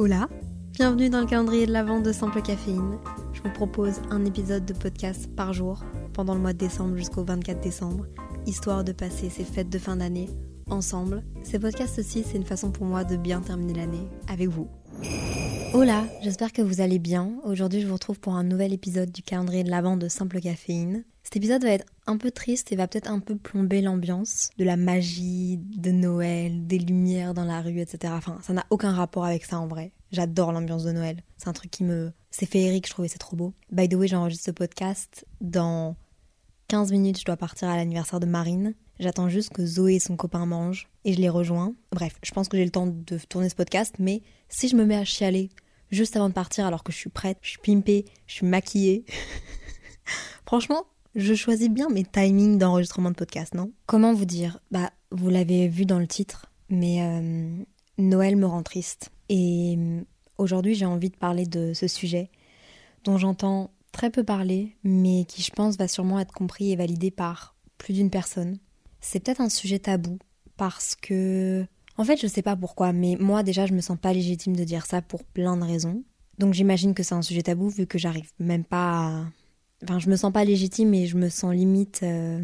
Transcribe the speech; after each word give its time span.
Hola, 0.00 0.28
bienvenue 0.74 1.10
dans 1.10 1.18
le 1.18 1.26
calendrier 1.26 1.66
de 1.66 1.72
l'Avent 1.72 2.00
de 2.00 2.12
Simple 2.12 2.40
Caféine. 2.40 2.98
Je 3.32 3.42
vous 3.42 3.50
propose 3.50 4.00
un 4.10 4.24
épisode 4.24 4.64
de 4.64 4.72
podcast 4.72 5.28
par 5.34 5.52
jour 5.52 5.82
pendant 6.12 6.34
le 6.34 6.40
mois 6.40 6.52
de 6.52 6.58
décembre 6.58 6.96
jusqu'au 6.96 7.24
24 7.24 7.60
décembre, 7.60 8.06
histoire 8.46 8.84
de 8.84 8.92
passer 8.92 9.28
ces 9.28 9.42
fêtes 9.42 9.70
de 9.70 9.78
fin 9.78 9.96
d'année 9.96 10.30
ensemble. 10.70 11.24
Ces 11.42 11.58
podcasts 11.58 11.98
aussi, 11.98 12.22
c'est 12.22 12.36
une 12.36 12.44
façon 12.44 12.70
pour 12.70 12.86
moi 12.86 13.02
de 13.02 13.16
bien 13.16 13.40
terminer 13.40 13.74
l'année 13.74 14.08
avec 14.28 14.46
vous. 14.46 14.68
Hola, 15.74 16.06
j'espère 16.22 16.52
que 16.52 16.62
vous 16.62 16.80
allez 16.80 16.98
bien. 16.98 17.34
Aujourd'hui, 17.44 17.82
je 17.82 17.86
vous 17.86 17.92
retrouve 17.92 18.18
pour 18.18 18.34
un 18.34 18.42
nouvel 18.42 18.72
épisode 18.72 19.12
du 19.12 19.22
calendrier 19.22 19.64
de 19.64 19.70
l'Avent 19.70 19.98
de 19.98 20.08
Simple 20.08 20.40
Caféine. 20.40 21.04
Cet 21.22 21.36
épisode 21.36 21.62
va 21.62 21.70
être 21.70 21.84
un 22.06 22.16
peu 22.16 22.30
triste 22.30 22.72
et 22.72 22.76
va 22.76 22.88
peut-être 22.88 23.10
un 23.10 23.20
peu 23.20 23.36
plomber 23.36 23.82
l'ambiance 23.82 24.48
de 24.56 24.64
la 24.64 24.76
magie 24.76 25.58
de 25.58 25.90
Noël, 25.90 26.66
des 26.66 26.78
lumières 26.78 27.34
dans 27.34 27.44
la 27.44 27.60
rue, 27.60 27.80
etc. 27.80 28.14
Enfin, 28.16 28.38
ça 28.42 28.54
n'a 28.54 28.64
aucun 28.70 28.92
rapport 28.92 29.26
avec 29.26 29.44
ça 29.44 29.60
en 29.60 29.66
vrai. 29.66 29.92
J'adore 30.10 30.52
l'ambiance 30.52 30.84
de 30.84 30.92
Noël. 30.92 31.22
C'est 31.36 31.48
un 31.48 31.52
truc 31.52 31.70
qui 31.70 31.84
me... 31.84 32.12
C'est 32.30 32.46
féerique, 32.46 32.86
je 32.86 32.92
trouvais 32.92 33.08
c'est 33.08 33.18
trop 33.18 33.36
beau. 33.36 33.52
By 33.70 33.88
the 33.90 33.94
way, 33.94 34.08
j'enregistre 34.08 34.46
ce 34.46 34.50
podcast. 34.52 35.26
Dans 35.42 35.96
15 36.68 36.92
minutes, 36.92 37.20
je 37.20 37.24
dois 37.26 37.36
partir 37.36 37.68
à 37.68 37.76
l'anniversaire 37.76 38.20
de 38.20 38.26
Marine. 38.26 38.74
J'attends 39.00 39.28
juste 39.28 39.50
que 39.50 39.64
Zoé 39.64 39.94
et 39.94 40.00
son 40.00 40.16
copain 40.16 40.44
mangent 40.44 40.88
et 41.04 41.12
je 41.12 41.20
les 41.20 41.28
rejoins. 41.28 41.74
Bref, 41.92 42.16
je 42.22 42.32
pense 42.32 42.48
que 42.48 42.56
j'ai 42.56 42.64
le 42.64 42.70
temps 42.70 42.86
de 42.86 43.18
tourner 43.28 43.48
ce 43.48 43.54
podcast, 43.54 43.94
mais 43.98 44.22
si 44.48 44.68
je 44.68 44.76
me 44.76 44.84
mets 44.84 44.96
à 44.96 45.04
chialer 45.04 45.50
juste 45.90 46.16
avant 46.16 46.28
de 46.28 46.34
partir 46.34 46.66
alors 46.66 46.84
que 46.84 46.92
je 46.92 46.98
suis 46.98 47.10
prête, 47.10 47.38
je 47.42 47.50
suis 47.50 47.58
pimpée, 47.58 48.04
je 48.26 48.34
suis 48.34 48.46
maquillée. 48.46 49.04
Franchement, 50.46 50.86
je 51.14 51.34
choisis 51.34 51.68
bien 51.68 51.88
mes 51.88 52.04
timings 52.04 52.58
d'enregistrement 52.58 53.10
de 53.10 53.16
podcast, 53.16 53.54
non? 53.54 53.72
Comment 53.86 54.14
vous 54.14 54.24
dire? 54.24 54.60
Bah, 54.70 54.90
vous 55.10 55.30
l'avez 55.30 55.68
vu 55.68 55.84
dans 55.84 55.98
le 55.98 56.06
titre, 56.06 56.46
mais 56.68 57.02
euh, 57.02 57.64
Noël 57.98 58.36
me 58.36 58.46
rend 58.46 58.62
triste. 58.62 59.10
Et 59.28 59.76
euh, 59.78 60.00
aujourd'hui, 60.38 60.74
j'ai 60.74 60.86
envie 60.86 61.10
de 61.10 61.16
parler 61.16 61.46
de 61.46 61.72
ce 61.74 61.88
sujet 61.88 62.30
dont 63.04 63.18
j'entends 63.18 63.70
très 63.92 64.10
peu 64.10 64.22
parler, 64.22 64.76
mais 64.84 65.24
qui, 65.24 65.42
je 65.42 65.50
pense, 65.50 65.76
va 65.76 65.88
sûrement 65.88 66.20
être 66.20 66.32
compris 66.32 66.72
et 66.72 66.76
validé 66.76 67.10
par 67.10 67.54
plus 67.78 67.94
d'une 67.94 68.10
personne. 68.10 68.58
C'est 69.00 69.20
peut-être 69.20 69.40
un 69.40 69.48
sujet 69.48 69.78
tabou 69.78 70.18
parce 70.56 70.94
que 70.94 71.66
en 71.98 72.04
fait, 72.04 72.20
je 72.20 72.28
sais 72.28 72.42
pas 72.42 72.56
pourquoi, 72.56 72.92
mais 72.92 73.16
moi 73.18 73.42
déjà, 73.42 73.66
je 73.66 73.74
me 73.74 73.80
sens 73.80 73.98
pas 73.98 74.12
légitime 74.12 74.54
de 74.54 74.64
dire 74.64 74.86
ça 74.86 75.02
pour 75.02 75.24
plein 75.24 75.56
de 75.56 75.64
raisons. 75.64 76.04
Donc 76.38 76.54
j'imagine 76.54 76.94
que 76.94 77.02
c'est 77.02 77.16
un 77.16 77.22
sujet 77.22 77.42
tabou 77.42 77.68
vu 77.68 77.86
que 77.86 77.98
j'arrive 77.98 78.30
même 78.38 78.64
pas 78.64 79.08
à... 79.08 79.24
Enfin, 79.82 79.98
je 79.98 80.08
me 80.08 80.16
sens 80.16 80.32
pas 80.32 80.44
légitime 80.44 80.94
et 80.94 81.06
je 81.06 81.16
me 81.16 81.28
sens 81.28 81.52
limite 81.52 82.00
euh, 82.04 82.42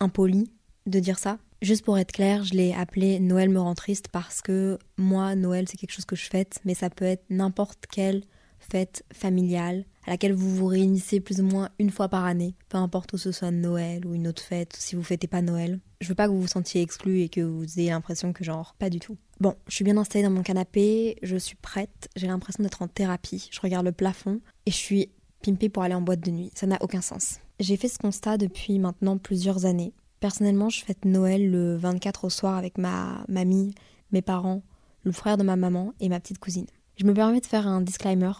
impolie 0.00 0.50
de 0.86 1.00
dire 1.00 1.18
ça. 1.18 1.38
Juste 1.60 1.84
pour 1.84 1.98
être 1.98 2.12
clair, 2.12 2.44
je 2.44 2.54
l'ai 2.54 2.72
appelé 2.72 3.20
Noël 3.20 3.50
me 3.50 3.60
rend 3.60 3.74
triste 3.74 4.08
parce 4.08 4.40
que 4.40 4.78
moi, 4.96 5.34
Noël, 5.34 5.66
c'est 5.68 5.76
quelque 5.76 5.92
chose 5.92 6.04
que 6.04 6.16
je 6.16 6.24
fête, 6.24 6.58
mais 6.64 6.74
ça 6.74 6.88
peut 6.88 7.04
être 7.04 7.24
n'importe 7.28 7.86
quelle 7.90 8.22
fête 8.58 9.04
familiale 9.12 9.84
à 10.06 10.10
laquelle 10.10 10.32
vous 10.32 10.54
vous 10.54 10.66
réunissez 10.66 11.20
plus 11.20 11.40
ou 11.40 11.44
moins 11.44 11.68
une 11.78 11.90
fois 11.90 12.08
par 12.08 12.24
année, 12.24 12.54
peu 12.68 12.78
importe 12.78 13.12
où 13.12 13.18
ce 13.18 13.32
soit 13.32 13.50
Noël 13.50 14.06
ou 14.06 14.14
une 14.14 14.28
autre 14.28 14.42
fête, 14.42 14.74
si 14.76 14.96
vous 14.96 15.02
fêtez 15.02 15.26
pas 15.26 15.42
Noël. 15.42 15.80
Je 16.00 16.08
veux 16.08 16.14
pas 16.14 16.26
que 16.26 16.32
vous 16.32 16.40
vous 16.40 16.46
sentiez 16.46 16.80
exclu 16.80 17.20
et 17.20 17.28
que 17.28 17.40
vous 17.40 17.78
ayez 17.78 17.90
l'impression 17.90 18.32
que 18.32 18.44
genre 18.44 18.74
pas 18.78 18.90
du 18.90 19.00
tout. 19.00 19.16
Bon, 19.40 19.54
je 19.68 19.74
suis 19.74 19.84
bien 19.84 19.96
installée 19.96 20.24
dans 20.24 20.30
mon 20.30 20.42
canapé, 20.42 21.16
je 21.22 21.36
suis 21.36 21.56
prête, 21.56 22.08
j'ai 22.16 22.26
l'impression 22.26 22.62
d'être 22.62 22.82
en 22.82 22.88
thérapie, 22.88 23.48
je 23.52 23.60
regarde 23.60 23.84
le 23.84 23.92
plafond 23.92 24.40
et 24.66 24.70
je 24.70 24.76
suis 24.76 25.10
pimpée 25.42 25.68
pour 25.68 25.82
aller 25.82 25.94
en 25.94 26.00
boîte 26.00 26.20
de 26.20 26.30
nuit. 26.30 26.50
Ça 26.54 26.66
n'a 26.66 26.78
aucun 26.80 27.00
sens. 27.00 27.40
J'ai 27.60 27.76
fait 27.76 27.88
ce 27.88 27.98
constat 27.98 28.38
depuis 28.38 28.78
maintenant 28.78 29.18
plusieurs 29.18 29.66
années. 29.66 29.92
Personnellement, 30.20 30.68
je 30.68 30.84
fête 30.84 31.04
Noël 31.04 31.50
le 31.50 31.76
24 31.76 32.24
au 32.24 32.30
soir 32.30 32.56
avec 32.56 32.78
ma 32.78 33.24
mamie, 33.28 33.74
mes 34.10 34.22
parents, 34.22 34.62
le 35.04 35.12
frère 35.12 35.36
de 35.36 35.42
ma 35.42 35.56
maman 35.56 35.92
et 36.00 36.08
ma 36.08 36.20
petite 36.20 36.38
cousine. 36.38 36.66
Je 36.98 37.04
me 37.04 37.14
permets 37.14 37.40
de 37.40 37.46
faire 37.46 37.68
un 37.68 37.80
disclaimer 37.80 38.32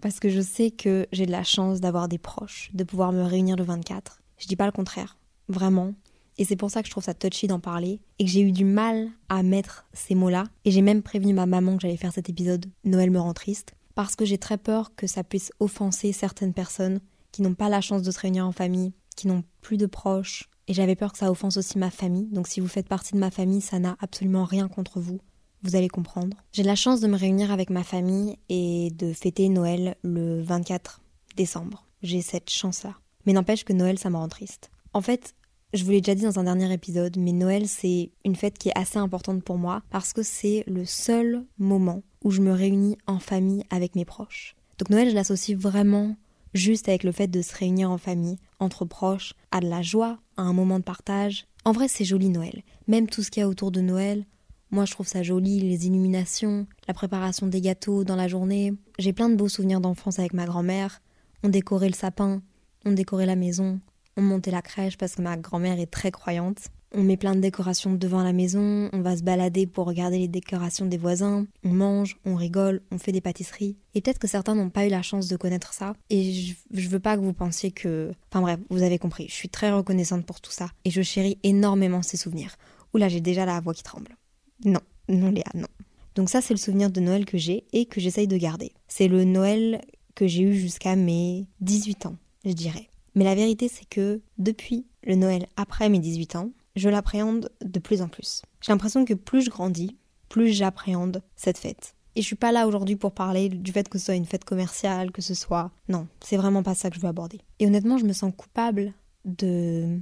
parce 0.00 0.18
que 0.18 0.28
je 0.28 0.40
sais 0.40 0.72
que 0.72 1.06
j'ai 1.12 1.24
de 1.24 1.30
la 1.30 1.44
chance 1.44 1.80
d'avoir 1.80 2.08
des 2.08 2.18
proches, 2.18 2.68
de 2.74 2.82
pouvoir 2.82 3.12
me 3.12 3.22
réunir 3.22 3.54
le 3.54 3.62
24. 3.62 4.20
Je 4.38 4.48
dis 4.48 4.56
pas 4.56 4.66
le 4.66 4.72
contraire, 4.72 5.18
vraiment. 5.48 5.94
Et 6.36 6.44
c'est 6.44 6.56
pour 6.56 6.68
ça 6.68 6.82
que 6.82 6.88
je 6.88 6.90
trouve 6.90 7.04
ça 7.04 7.14
touchy 7.14 7.46
d'en 7.46 7.60
parler 7.60 8.00
et 8.18 8.24
que 8.24 8.30
j'ai 8.32 8.40
eu 8.40 8.50
du 8.50 8.64
mal 8.64 9.08
à 9.28 9.44
mettre 9.44 9.86
ces 9.92 10.16
mots-là. 10.16 10.48
Et 10.64 10.72
j'ai 10.72 10.82
même 10.82 11.02
prévenu 11.02 11.32
ma 11.32 11.46
maman 11.46 11.76
que 11.76 11.82
j'allais 11.82 11.96
faire 11.96 12.12
cet 12.12 12.28
épisode 12.28 12.66
Noël 12.82 13.12
me 13.12 13.20
rend 13.20 13.34
triste 13.34 13.72
parce 13.94 14.16
que 14.16 14.24
j'ai 14.24 14.38
très 14.38 14.58
peur 14.58 14.96
que 14.96 15.06
ça 15.06 15.22
puisse 15.22 15.52
offenser 15.60 16.10
certaines 16.10 16.54
personnes 16.54 16.98
qui 17.30 17.42
n'ont 17.42 17.54
pas 17.54 17.68
la 17.68 17.80
chance 17.80 18.02
de 18.02 18.10
se 18.10 18.18
réunir 18.18 18.44
en 18.44 18.52
famille, 18.52 18.94
qui 19.14 19.28
n'ont 19.28 19.44
plus 19.60 19.76
de 19.76 19.86
proches. 19.86 20.50
Et 20.66 20.74
j'avais 20.74 20.96
peur 20.96 21.12
que 21.12 21.18
ça 21.18 21.30
offense 21.30 21.56
aussi 21.56 21.78
ma 21.78 21.92
famille. 21.92 22.26
Donc 22.32 22.48
si 22.48 22.58
vous 22.58 22.66
faites 22.66 22.88
partie 22.88 23.14
de 23.14 23.20
ma 23.20 23.30
famille, 23.30 23.60
ça 23.60 23.78
n'a 23.78 23.96
absolument 24.00 24.44
rien 24.44 24.66
contre 24.66 24.98
vous 24.98 25.20
vous 25.62 25.76
allez 25.76 25.88
comprendre. 25.88 26.36
J'ai 26.52 26.62
la 26.62 26.74
chance 26.74 27.00
de 27.00 27.06
me 27.06 27.16
réunir 27.16 27.50
avec 27.52 27.70
ma 27.70 27.84
famille 27.84 28.36
et 28.48 28.90
de 28.90 29.12
fêter 29.12 29.48
Noël 29.48 29.96
le 30.02 30.42
24 30.42 31.00
décembre. 31.36 31.84
J'ai 32.02 32.22
cette 32.22 32.50
chance-là. 32.50 32.94
Mais 33.26 33.32
n'empêche 33.32 33.64
que 33.64 33.72
Noël, 33.72 33.98
ça 33.98 34.10
me 34.10 34.16
rend 34.16 34.28
triste. 34.28 34.70
En 34.92 35.00
fait, 35.00 35.34
je 35.72 35.84
vous 35.84 35.90
l'ai 35.90 36.00
déjà 36.00 36.14
dit 36.14 36.24
dans 36.24 36.38
un 36.38 36.44
dernier 36.44 36.72
épisode, 36.72 37.16
mais 37.16 37.32
Noël, 37.32 37.66
c'est 37.66 38.10
une 38.24 38.36
fête 38.36 38.58
qui 38.58 38.68
est 38.68 38.78
assez 38.78 38.98
importante 38.98 39.42
pour 39.42 39.56
moi 39.56 39.82
parce 39.90 40.12
que 40.12 40.22
c'est 40.22 40.64
le 40.66 40.84
seul 40.84 41.44
moment 41.58 42.02
où 42.24 42.30
je 42.30 42.42
me 42.42 42.52
réunis 42.52 42.98
en 43.06 43.18
famille 43.18 43.64
avec 43.70 43.94
mes 43.94 44.04
proches. 44.04 44.54
Donc 44.78 44.90
Noël, 44.90 45.08
je 45.08 45.14
l'associe 45.14 45.56
vraiment 45.56 46.16
juste 46.54 46.88
avec 46.88 47.04
le 47.04 47.12
fait 47.12 47.28
de 47.28 47.40
se 47.40 47.56
réunir 47.56 47.90
en 47.90 47.98
famille, 47.98 48.38
entre 48.58 48.84
proches, 48.84 49.34
à 49.50 49.60
de 49.60 49.68
la 49.68 49.80
joie, 49.80 50.18
à 50.36 50.42
un 50.42 50.52
moment 50.52 50.78
de 50.78 50.84
partage. 50.84 51.46
En 51.64 51.72
vrai, 51.72 51.88
c'est 51.88 52.04
joli 52.04 52.28
Noël. 52.28 52.62
Même 52.88 53.08
tout 53.08 53.22
ce 53.22 53.30
qu'il 53.30 53.40
y 53.40 53.44
a 53.44 53.48
autour 53.48 53.70
de 53.70 53.80
Noël, 53.80 54.26
moi, 54.72 54.86
je 54.86 54.92
trouve 54.92 55.06
ça 55.06 55.22
joli, 55.22 55.60
les 55.60 55.86
illuminations, 55.86 56.66
la 56.88 56.94
préparation 56.94 57.46
des 57.46 57.60
gâteaux 57.60 58.04
dans 58.04 58.16
la 58.16 58.26
journée. 58.26 58.72
J'ai 58.98 59.12
plein 59.12 59.28
de 59.28 59.36
beaux 59.36 59.50
souvenirs 59.50 59.82
d'enfance 59.82 60.18
avec 60.18 60.32
ma 60.32 60.46
grand-mère. 60.46 61.02
On 61.42 61.50
décorait 61.50 61.88
le 61.88 61.94
sapin, 61.94 62.40
on 62.86 62.92
décorait 62.92 63.26
la 63.26 63.36
maison, 63.36 63.80
on 64.16 64.22
montait 64.22 64.50
la 64.50 64.62
crèche 64.62 64.96
parce 64.96 65.16
que 65.16 65.22
ma 65.22 65.36
grand-mère 65.36 65.78
est 65.78 65.90
très 65.90 66.10
croyante. 66.10 66.68
On 66.94 67.02
met 67.02 67.18
plein 67.18 67.34
de 67.34 67.40
décorations 67.40 67.92
devant 67.92 68.22
la 68.22 68.32
maison, 68.32 68.88
on 68.92 69.00
va 69.00 69.16
se 69.16 69.22
balader 69.22 69.66
pour 69.66 69.86
regarder 69.86 70.18
les 70.18 70.28
décorations 70.28 70.84
des 70.84 70.98
voisins, 70.98 71.46
on 71.64 71.70
mange, 71.70 72.18
on 72.26 72.34
rigole, 72.34 72.82
on 72.90 72.98
fait 72.98 73.12
des 73.12 73.22
pâtisseries. 73.22 73.76
Et 73.94 74.00
peut-être 74.02 74.18
que 74.18 74.28
certains 74.28 74.54
n'ont 74.54 74.68
pas 74.68 74.86
eu 74.86 74.90
la 74.90 75.00
chance 75.02 75.28
de 75.28 75.36
connaître 75.36 75.72
ça. 75.72 75.94
Et 76.10 76.32
je, 76.32 76.54
je, 76.70 76.88
veux 76.88 77.00
pas 77.00 77.16
que 77.16 77.22
vous 77.22 77.32
pensiez 77.32 77.72
que... 77.72 78.12
Enfin 78.30 78.42
bref, 78.42 78.60
vous 78.68 78.82
avez 78.82 78.98
compris, 78.98 79.26
je 79.28 79.34
suis 79.34 79.48
très 79.48 79.72
reconnaissante 79.72 80.26
pour 80.26 80.40
tout 80.40 80.50
ça. 80.50 80.68
Et 80.84 80.90
je 80.90 81.00
chéris 81.00 81.38
énormément 81.42 82.02
ces 82.02 82.18
souvenirs. 82.18 82.56
Oula, 82.92 83.08
j'ai 83.08 83.22
déjà 83.22 83.46
la 83.46 83.58
voix 83.60 83.72
qui 83.72 83.82
tremble. 83.82 84.16
Non, 84.64 84.80
non 85.08 85.30
Léa, 85.30 85.50
non. 85.54 85.68
Donc 86.14 86.28
ça 86.28 86.40
c'est 86.40 86.54
le 86.54 86.58
souvenir 86.58 86.90
de 86.90 87.00
Noël 87.00 87.24
que 87.24 87.38
j'ai 87.38 87.64
et 87.72 87.86
que 87.86 88.00
j'essaye 88.00 88.28
de 88.28 88.36
garder. 88.36 88.72
C'est 88.88 89.08
le 89.08 89.24
Noël 89.24 89.82
que 90.14 90.26
j'ai 90.26 90.42
eu 90.42 90.54
jusqu'à 90.54 90.96
mes 90.96 91.46
18 91.60 92.06
ans, 92.06 92.16
je 92.44 92.52
dirais. 92.52 92.88
Mais 93.14 93.24
la 93.24 93.34
vérité 93.34 93.68
c'est 93.68 93.88
que 93.88 94.20
depuis 94.38 94.86
le 95.04 95.14
Noël 95.14 95.46
après 95.56 95.88
mes 95.88 95.98
18 95.98 96.36
ans, 96.36 96.50
je 96.76 96.88
l'appréhende 96.88 97.50
de 97.62 97.78
plus 97.78 98.02
en 98.02 98.08
plus. 98.08 98.42
J'ai 98.60 98.72
l'impression 98.72 99.04
que 99.04 99.14
plus 99.14 99.42
je 99.42 99.50
grandis, 99.50 99.96
plus 100.28 100.52
j'appréhende 100.52 101.22
cette 101.36 101.58
fête. 101.58 101.94
Et 102.14 102.20
je 102.20 102.26
suis 102.26 102.36
pas 102.36 102.52
là 102.52 102.66
aujourd'hui 102.66 102.96
pour 102.96 103.12
parler 103.12 103.48
du 103.48 103.72
fait 103.72 103.88
que 103.88 103.98
ce 103.98 104.06
soit 104.06 104.14
une 104.14 104.26
fête 104.26 104.44
commerciale, 104.44 105.12
que 105.12 105.22
ce 105.22 105.34
soit... 105.34 105.70
Non, 105.88 106.06
c'est 106.20 106.36
vraiment 106.36 106.62
pas 106.62 106.74
ça 106.74 106.90
que 106.90 106.96
je 106.96 107.00
veux 107.00 107.08
aborder. 107.08 107.40
Et 107.58 107.66
honnêtement, 107.66 107.96
je 107.96 108.04
me 108.04 108.12
sens 108.12 108.32
coupable 108.36 108.92
de 109.24 109.98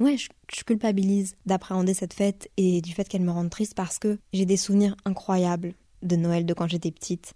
ouais, 0.00 0.16
je, 0.16 0.28
culpabilise 0.64 1.36
d'appréhender 1.46 1.94
cette 1.94 2.14
fête 2.14 2.50
et 2.56 2.80
du 2.80 2.92
fait 2.92 3.08
qu'elle 3.08 3.22
me 3.22 3.30
rende 3.30 3.50
triste 3.50 3.74
parce 3.74 3.98
que 3.98 4.18
j'ai 4.32 4.46
des 4.46 4.56
souvenirs 4.56 4.96
incroyables 5.04 5.74
de 6.02 6.16
Noël 6.16 6.46
de 6.46 6.54
quand 6.54 6.68
j'étais 6.68 6.90
petite. 6.90 7.34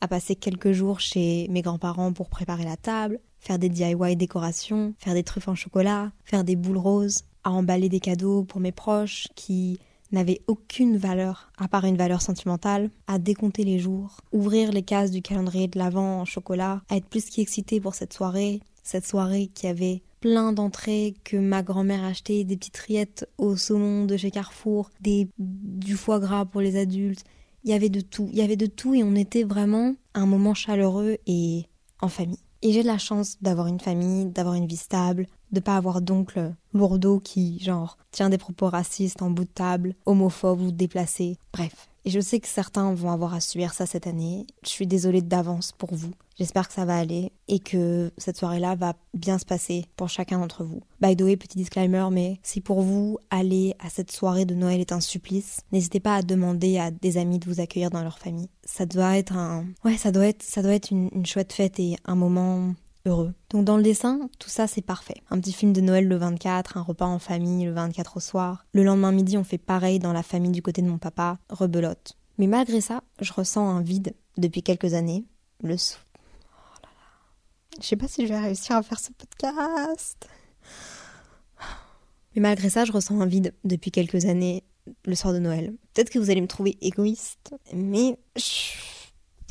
À 0.00 0.08
passer 0.08 0.36
quelques 0.36 0.72
jours 0.72 1.00
chez 1.00 1.48
mes 1.48 1.62
grands-parents 1.62 2.12
pour 2.12 2.28
préparer 2.28 2.64
la 2.64 2.76
table, 2.76 3.20
faire 3.38 3.58
des 3.58 3.68
DIY 3.68 4.16
décorations, 4.16 4.94
faire 4.98 5.14
des 5.14 5.22
truffes 5.22 5.48
en 5.48 5.54
chocolat, 5.54 6.12
faire 6.24 6.44
des 6.44 6.56
boules 6.56 6.78
roses, 6.78 7.22
à 7.42 7.50
emballer 7.50 7.88
des 7.88 8.00
cadeaux 8.00 8.42
pour 8.42 8.60
mes 8.60 8.72
proches 8.72 9.28
qui 9.34 9.78
n'avaient 10.12 10.40
aucune 10.46 10.96
valeur 10.96 11.50
à 11.58 11.68
part 11.68 11.84
une 11.84 11.96
valeur 11.96 12.22
sentimentale, 12.22 12.90
à 13.06 13.18
décompter 13.18 13.64
les 13.64 13.78
jours, 13.78 14.20
ouvrir 14.32 14.72
les 14.72 14.82
cases 14.82 15.10
du 15.10 15.22
calendrier 15.22 15.68
de 15.68 15.78
l'Avent 15.78 16.20
en 16.20 16.24
chocolat, 16.24 16.82
à 16.88 16.96
être 16.96 17.08
plus 17.08 17.28
qu'excité 17.30 17.80
pour 17.80 17.94
cette 17.94 18.12
soirée, 18.12 18.60
cette 18.82 19.06
soirée 19.06 19.50
qui 19.54 19.66
avait 19.66 20.02
plein 20.24 20.54
d'entrées 20.54 21.12
que 21.22 21.36
ma 21.36 21.62
grand-mère 21.62 22.02
achetait, 22.02 22.44
des 22.44 22.56
petites 22.56 22.78
rillettes 22.78 23.28
au 23.36 23.58
saumon 23.58 24.06
de 24.06 24.16
chez 24.16 24.30
Carrefour, 24.30 24.90
des, 25.02 25.28
du 25.36 25.98
foie 25.98 26.18
gras 26.18 26.46
pour 26.46 26.62
les 26.62 26.78
adultes. 26.78 27.24
Il 27.62 27.70
y 27.70 27.74
avait 27.74 27.90
de 27.90 28.00
tout, 28.00 28.30
il 28.32 28.38
y 28.38 28.42
avait 28.42 28.56
de 28.56 28.64
tout 28.64 28.94
et 28.94 29.02
on 29.02 29.16
était 29.16 29.42
vraiment 29.42 29.96
à 30.14 30.20
un 30.20 30.26
moment 30.26 30.54
chaleureux 30.54 31.18
et 31.26 31.66
en 32.00 32.08
famille. 32.08 32.38
Et 32.62 32.72
j'ai 32.72 32.80
de 32.80 32.86
la 32.86 32.96
chance 32.96 33.36
d'avoir 33.42 33.66
une 33.66 33.80
famille, 33.80 34.24
d'avoir 34.24 34.54
une 34.54 34.66
vie 34.66 34.78
stable, 34.78 35.26
de 35.52 35.60
pas 35.60 35.76
avoir 35.76 36.00
d'oncle 36.00 36.54
lourdeau 36.72 37.20
qui, 37.20 37.58
genre, 37.58 37.98
tient 38.10 38.30
des 38.30 38.38
propos 38.38 38.70
racistes 38.70 39.20
en 39.20 39.28
bout 39.28 39.44
de 39.44 39.50
table, 39.50 39.94
homophobe 40.06 40.62
ou 40.62 40.72
déplacé. 40.72 41.36
Bref. 41.52 41.90
Et 42.04 42.10
je 42.10 42.20
sais 42.20 42.38
que 42.38 42.48
certains 42.48 42.92
vont 42.92 43.10
avoir 43.10 43.32
à 43.32 43.40
subir 43.40 43.72
ça 43.72 43.86
cette 43.86 44.06
année. 44.06 44.46
Je 44.62 44.68
suis 44.68 44.86
désolée 44.86 45.22
d'avance 45.22 45.72
pour 45.72 45.94
vous. 45.94 46.12
J'espère 46.36 46.68
que 46.68 46.74
ça 46.74 46.84
va 46.84 46.98
aller 46.98 47.32
et 47.48 47.60
que 47.60 48.10
cette 48.18 48.36
soirée-là 48.36 48.74
va 48.74 48.94
bien 49.14 49.38
se 49.38 49.44
passer 49.44 49.86
pour 49.96 50.08
chacun 50.08 50.38
d'entre 50.38 50.64
vous. 50.64 50.80
By 51.00 51.16
the 51.16 51.22
way, 51.22 51.36
petit 51.36 51.56
disclaimer, 51.56 52.08
mais 52.10 52.40
si 52.42 52.60
pour 52.60 52.82
vous 52.82 53.18
aller 53.30 53.74
à 53.78 53.88
cette 53.88 54.10
soirée 54.10 54.44
de 54.44 54.54
Noël 54.54 54.80
est 54.80 54.92
un 54.92 55.00
supplice, 55.00 55.60
n'hésitez 55.72 56.00
pas 56.00 56.16
à 56.16 56.22
demander 56.22 56.78
à 56.78 56.90
des 56.90 57.16
amis 57.16 57.38
de 57.38 57.48
vous 57.48 57.60
accueillir 57.60 57.90
dans 57.90 58.02
leur 58.02 58.18
famille. 58.18 58.48
Ça 58.64 58.84
doit 58.84 59.16
être 59.16 59.36
un, 59.36 59.64
ouais, 59.84 59.96
ça 59.96 60.10
doit 60.10 60.26
être, 60.26 60.42
ça 60.42 60.60
doit 60.60 60.74
être 60.74 60.90
une, 60.90 61.08
une 61.14 61.26
chouette 61.26 61.52
fête 61.52 61.78
et 61.78 61.96
un 62.04 62.16
moment 62.16 62.74
heureux. 63.06 63.34
Donc 63.50 63.64
dans 63.64 63.76
le 63.76 63.82
dessin, 63.82 64.28
tout 64.38 64.48
ça 64.48 64.66
c'est 64.66 64.82
parfait. 64.82 65.22
Un 65.30 65.40
petit 65.40 65.52
film 65.52 65.72
de 65.72 65.80
Noël 65.80 66.06
le 66.06 66.16
24, 66.16 66.76
un 66.76 66.82
repas 66.82 67.06
en 67.06 67.18
famille 67.18 67.64
le 67.64 67.72
24 67.72 68.16
au 68.16 68.20
soir. 68.20 68.66
Le 68.72 68.82
lendemain 68.82 69.12
midi, 69.12 69.36
on 69.36 69.44
fait 69.44 69.58
pareil 69.58 69.98
dans 69.98 70.12
la 70.12 70.22
famille 70.22 70.52
du 70.52 70.62
côté 70.62 70.82
de 70.82 70.88
mon 70.88 70.98
papa, 70.98 71.38
rebelote. 71.50 72.16
Mais 72.38 72.46
malgré 72.46 72.80
ça, 72.80 73.02
je 73.20 73.32
ressens 73.32 73.68
un 73.68 73.80
vide 73.80 74.14
depuis 74.36 74.62
quelques 74.62 74.94
années. 74.94 75.24
Le 75.62 75.76
sou... 75.76 75.98
Oh 76.04 76.80
là 76.82 76.88
là. 76.92 77.80
Je 77.80 77.86
sais 77.86 77.96
pas 77.96 78.08
si 78.08 78.26
je 78.26 78.32
vais 78.32 78.40
réussir 78.40 78.76
à 78.76 78.82
faire 78.82 78.98
ce 78.98 79.12
podcast. 79.12 80.28
Mais 82.34 82.40
malgré 82.40 82.70
ça, 82.70 82.84
je 82.84 82.92
ressens 82.92 83.20
un 83.20 83.26
vide 83.26 83.54
depuis 83.64 83.90
quelques 83.90 84.24
années 84.24 84.64
le 85.04 85.14
soir 85.14 85.32
de 85.32 85.38
Noël. 85.38 85.72
Peut-être 85.92 86.10
que 86.10 86.18
vous 86.18 86.30
allez 86.30 86.40
me 86.40 86.48
trouver 86.48 86.76
égoïste, 86.80 87.54
mais 87.72 88.18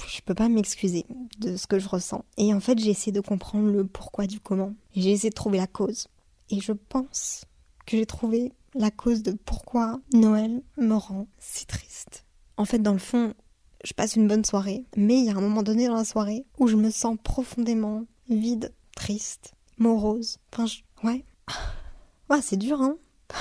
je 0.08 0.22
peux 0.22 0.34
pas 0.34 0.50
m'excuser 0.50 1.06
de 1.40 1.56
ce 1.56 1.68
que 1.68 1.80
je 1.80 1.88
ressens. 1.88 2.24
Et 2.38 2.54
en 2.54 2.60
fait, 2.60 2.78
j'ai 2.80 2.90
essayé 2.90 3.12
de 3.12 3.22
comprendre 3.22 3.70
le 3.70 3.86
pourquoi 3.86 4.28
du 4.28 4.40
comment. 4.40 4.74
J'ai 4.96 5.12
essayé 5.12 5.30
de 5.30 5.36
trouver 5.36 5.58
la 5.58 5.68
cause. 5.68 6.08
Et 6.50 6.60
je 6.60 6.72
pense 6.72 7.46
que 7.86 7.98
j'ai 7.98 8.06
trouvé 8.06 8.54
la 8.76 8.92
cause 8.92 9.24
de 9.24 9.32
pourquoi 9.32 10.00
Noël 10.14 10.62
me 10.78 10.96
rend 10.96 11.28
si 11.40 11.66
triste. 11.66 12.26
En 12.58 12.66
fait, 12.66 12.80
dans 12.80 12.94
le 12.94 13.00
fond, 13.00 13.34
je 13.84 13.94
passe 13.94 14.16
une 14.16 14.28
bonne 14.28 14.46
soirée, 14.46 14.86
mais 14.96 15.20
il 15.20 15.26
y 15.26 15.30
a 15.30 15.36
un 15.36 15.42
moment 15.42 15.64
donné 15.64 15.88
dans 15.88 15.96
la 15.96 16.06
soirée 16.06 16.46
où 16.58 16.68
je 16.68 16.76
me 16.76 16.90
sens 16.90 17.18
profondément 17.24 18.06
vide, 18.30 18.74
triste, 18.96 19.54
morose. 19.78 20.38
Enfin, 20.52 20.66
je... 20.66 20.80
ouais. 21.08 21.26
C'est 22.42 22.58
dur, 22.58 22.82
hein. 22.82 22.98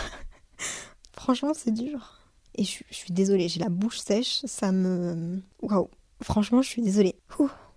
Franchement, 1.17 1.53
c'est 1.55 1.71
dur. 1.71 2.19
Et 2.55 2.65
je 2.65 2.83
suis 2.91 3.13
désolée, 3.13 3.49
j'ai 3.49 3.61
la 3.61 3.71
bouche 3.71 3.99
sèche, 4.01 4.43
ça 4.45 4.71
me. 4.71 5.41
Waouh, 5.63 5.89
Franchement, 6.23 6.63
je 6.63 6.69
suis 6.69 6.83
désolée. 6.83 7.17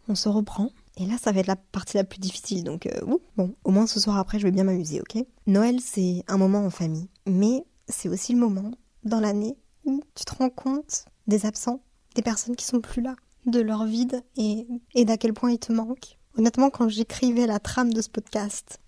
on 0.08 0.16
se 0.16 0.30
reprend. 0.30 0.70
Et 0.98 1.06
là, 1.06 1.16
ça 1.22 1.32
va 1.32 1.42
être 1.42 1.48
la 1.48 1.58
partie 1.58 1.98
la 1.98 2.06
plus 2.06 2.20
difficile, 2.20 2.64
donc 2.64 2.86
euh, 2.86 3.18
bon, 3.36 3.54
au 3.66 3.72
moins 3.72 3.86
ce 3.86 4.00
soir 4.00 4.18
après, 4.18 4.40
je 4.40 4.46
vais 4.46 4.52
bien 4.52 4.64
m'amuser, 4.64 5.02
ok? 5.02 5.26
Noël, 5.46 5.82
c'est 5.82 6.24
un 6.30 6.38
moment 6.38 6.66
en 6.66 6.70
famille, 6.70 7.10
mais 7.26 7.66
c'est 7.90 8.08
aussi 8.08 8.32
le 8.32 8.40
moment 8.40 8.72
dans 9.04 9.20
l'année 9.20 9.58
où 9.84 10.02
tu 10.16 10.24
te 10.24 10.34
rends 10.36 10.50
compte 10.50 11.06
des 11.28 11.46
absents, 11.46 11.82
des 12.16 12.22
personnes 12.22 12.56
qui 12.56 12.66
sont 12.66 12.80
plus 12.80 13.02
là, 13.02 13.16
de 13.46 13.60
leur 13.60 13.86
vide 13.86 14.24
et, 14.38 14.66
d'à 15.04 15.18
quel 15.18 15.34
point 15.34 15.52
ils 15.52 15.60
te 15.60 15.74
manquent. 15.74 16.18
Honnêtement, 16.38 16.70
quand 16.70 16.88
j'écrivais 16.88 17.46
la 17.46 17.60
trame 17.60 17.94
de 17.94 18.02
ce 18.02 18.10
podcast, 18.10 18.80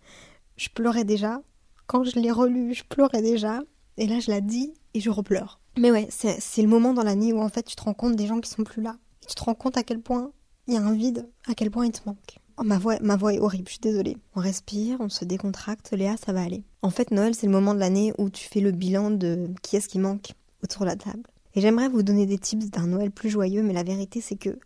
je 0.56 0.70
pleurais 0.70 1.04
déjà. 1.04 1.42
Quand 1.88 2.04
je 2.04 2.20
l'ai 2.20 2.32
relu, 2.32 2.74
je 2.74 2.84
pleurais 2.84 3.22
déjà. 3.22 3.62
Et 3.98 4.08
là, 4.08 4.20
je 4.20 4.32
la 4.32 4.42
dis 4.42 4.74
et 4.94 5.02
je 5.02 5.10
repleure. 5.10 5.60
Mais 5.78 5.92
ouais, 5.92 6.08
c'est 6.10 6.62
le 6.62 6.68
moment 6.68 6.94
dans 6.94 7.04
l'année 7.04 7.34
où 7.34 7.42
en 7.42 7.50
fait 7.50 7.64
tu 7.64 7.76
te 7.76 7.84
rends 7.84 7.94
compte 7.94 8.16
des 8.16 8.28
gens 8.28 8.40
qui 8.40 8.50
sont 8.50 8.64
plus 8.64 8.82
là 8.82 8.98
tu 9.28 9.36
te 9.36 9.44
rends 9.44 9.56
compte 9.56 9.78
à 9.78 9.84
quel 9.84 10.02
point 10.02 10.32
il 10.68 10.74
y 10.74 10.78
a 10.78 10.82
un 10.82 10.94
vide, 10.94 11.30
à 11.48 11.54
quel 11.54 11.72
point 11.72 11.86
il 11.86 11.92
te 11.92 12.02
manque. 12.06 12.40
Oh, 12.58 12.64
ma, 12.64 12.80
voix, 12.80 12.98
ma 13.02 13.16
voix 13.16 13.34
est 13.34 13.40
horrible, 13.40 13.68
je 13.68 13.74
suis 13.74 13.80
désolée. 13.80 14.18
On 14.36 14.42
respire, 14.42 14.98
on 15.00 15.10
se 15.10 15.26
décontracte, 15.26 15.92
Léa, 15.92 16.18
ça 16.18 16.34
va 16.34 16.42
aller. 16.42 16.64
En 16.82 16.90
fait, 16.90 17.12
Noël, 17.12 17.36
c'est 17.36 17.46
le 17.46 17.52
moment 17.52 17.76
de 17.76 17.80
l'année 17.80 18.14
où 18.18 18.30
tu 18.30 18.48
fais 18.48 18.62
le 18.62 18.72
bilan 18.72 19.12
de 19.12 19.50
qui 19.62 19.76
est-ce 19.76 19.88
qui 19.88 20.00
manque 20.00 20.32
autour 20.64 20.82
de 20.82 20.88
la 20.88 20.96
table. 20.96 21.22
Et 21.54 21.62
j'aimerais 21.62 21.90
vous 21.90 22.04
donner 22.04 22.26
des 22.26 22.40
tips 22.40 22.72
d'un 22.72 22.88
Noël 22.88 23.12
plus 23.12 23.30
joyeux, 23.30 23.62
mais 23.62 23.74
la 23.74 23.84
vérité, 23.84 24.22
c'est 24.22 24.36
que 24.36 24.58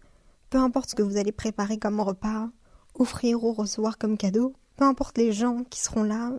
peu 0.49 0.57
importe 0.57 0.91
ce 0.91 0.95
que 0.95 1.03
vous 1.03 1.17
allez 1.17 1.31
préparer 1.31 1.77
comme 1.77 1.99
repas, 1.99 2.49
offrir 2.95 3.43
ou 3.43 3.53
recevoir 3.53 3.97
comme 3.97 4.17
cadeau, 4.17 4.53
peu 4.77 4.85
importe 4.85 5.17
les 5.17 5.33
gens 5.33 5.63
qui 5.69 5.79
seront 5.81 6.03
là, 6.03 6.31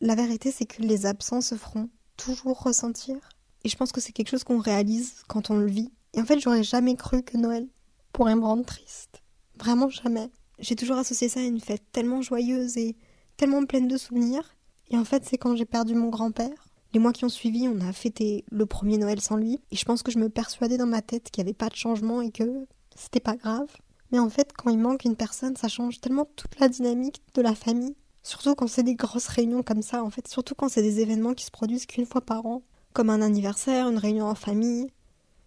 la 0.00 0.14
vérité, 0.14 0.50
c'est 0.50 0.66
que 0.66 0.82
les 0.82 1.06
absents 1.06 1.40
se 1.40 1.54
feront 1.54 1.88
toujours 2.16 2.62
ressentir. 2.62 3.16
Et 3.64 3.68
je 3.68 3.76
pense 3.76 3.92
que 3.92 4.00
c'est 4.00 4.12
quelque 4.12 4.30
chose 4.30 4.44
qu'on 4.44 4.58
réalise 4.58 5.22
quand 5.28 5.50
on 5.50 5.56
le 5.56 5.66
vit 5.66 5.92
et 6.16 6.20
en 6.20 6.24
fait, 6.24 6.40
j'aurais 6.40 6.62
jamais 6.62 6.96
cru 6.96 7.22
que 7.22 7.36
Noël 7.36 7.68
pourrait 8.12 8.34
me 8.34 8.42
rendre 8.42 8.64
triste. 8.64 9.22
Vraiment 9.58 9.90
jamais. 9.90 10.30
J'ai 10.58 10.74
toujours 10.74 10.96
associé 10.96 11.28
ça 11.28 11.40
à 11.40 11.42
une 11.42 11.60
fête 11.60 11.84
tellement 11.92 12.22
joyeuse 12.22 12.78
et 12.78 12.96
tellement 13.36 13.64
pleine 13.66 13.86
de 13.86 13.98
souvenirs. 13.98 14.56
Et 14.90 14.96
en 14.96 15.04
fait, 15.04 15.24
c'est 15.26 15.36
quand 15.36 15.54
j'ai 15.56 15.66
perdu 15.66 15.94
mon 15.94 16.08
grand-père. 16.08 16.68
Les 16.94 17.00
mois 17.00 17.12
qui 17.12 17.26
ont 17.26 17.30
suivi, 17.30 17.68
on 17.68 17.80
a 17.80 17.92
fêté 17.92 18.46
le 18.50 18.64
premier 18.64 18.96
Noël 18.96 19.20
sans 19.20 19.36
lui. 19.36 19.60
Et 19.70 19.76
je 19.76 19.84
pense 19.84 20.02
que 20.02 20.10
je 20.10 20.18
me 20.18 20.30
persuadais 20.30 20.78
dans 20.78 20.86
ma 20.86 21.02
tête 21.02 21.30
qu'il 21.30 21.44
n'y 21.44 21.50
avait 21.50 21.56
pas 21.56 21.68
de 21.68 21.76
changement 21.76 22.22
et 22.22 22.30
que 22.30 22.66
c'était 22.94 23.20
pas 23.20 23.36
grave. 23.36 23.68
Mais 24.10 24.18
en 24.18 24.30
fait, 24.30 24.52
quand 24.56 24.70
il 24.70 24.78
manque 24.78 25.04
une 25.04 25.16
personne, 25.16 25.56
ça 25.56 25.68
change 25.68 26.00
tellement 26.00 26.26
toute 26.36 26.58
la 26.58 26.70
dynamique 26.70 27.20
de 27.34 27.42
la 27.42 27.54
famille. 27.54 27.94
Surtout 28.22 28.54
quand 28.54 28.68
c'est 28.68 28.82
des 28.82 28.94
grosses 28.94 29.28
réunions 29.28 29.62
comme 29.62 29.82
ça, 29.82 30.02
en 30.02 30.08
fait. 30.08 30.26
Surtout 30.28 30.54
quand 30.54 30.70
c'est 30.70 30.82
des 30.82 31.00
événements 31.00 31.34
qui 31.34 31.44
se 31.44 31.50
produisent 31.50 31.86
qu'une 31.86 32.06
fois 32.06 32.22
par 32.22 32.46
an. 32.46 32.62
Comme 32.94 33.10
un 33.10 33.20
anniversaire, 33.20 33.88
une 33.88 33.98
réunion 33.98 34.26
en 34.26 34.34
famille, 34.34 34.88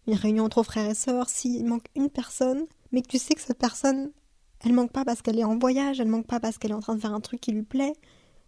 une 0.10 0.16
réunion 0.16 0.46
entre 0.46 0.64
frères 0.64 0.90
et 0.90 0.96
sœurs, 0.96 1.30
s'il 1.30 1.66
manque 1.66 1.86
une 1.96 2.10
personne, 2.10 2.66
mais 2.92 3.02
que 3.02 3.08
tu 3.08 3.20
sais 3.20 3.36
que 3.36 3.42
cette 3.42 3.60
personne, 3.60 4.12
elle 4.62 4.74
manque 4.74 4.92
pas 4.92 5.06
parce 5.06 5.22
qu'elle 5.22 5.38
est 5.38 5.44
en 5.44 5.58
voyage, 5.58 6.00
elle 6.00 6.08
manque 6.08 6.26
pas 6.26 6.40
parce 6.40 6.58
qu'elle 6.58 6.72
est 6.72 6.76
en 6.76 6.80
train 6.80 6.96
de 6.96 7.02
faire 7.02 7.14
un 7.14 7.22
truc 7.22 7.40
qui 7.40 7.52
lui 7.52 7.64
plaît, 7.64 7.94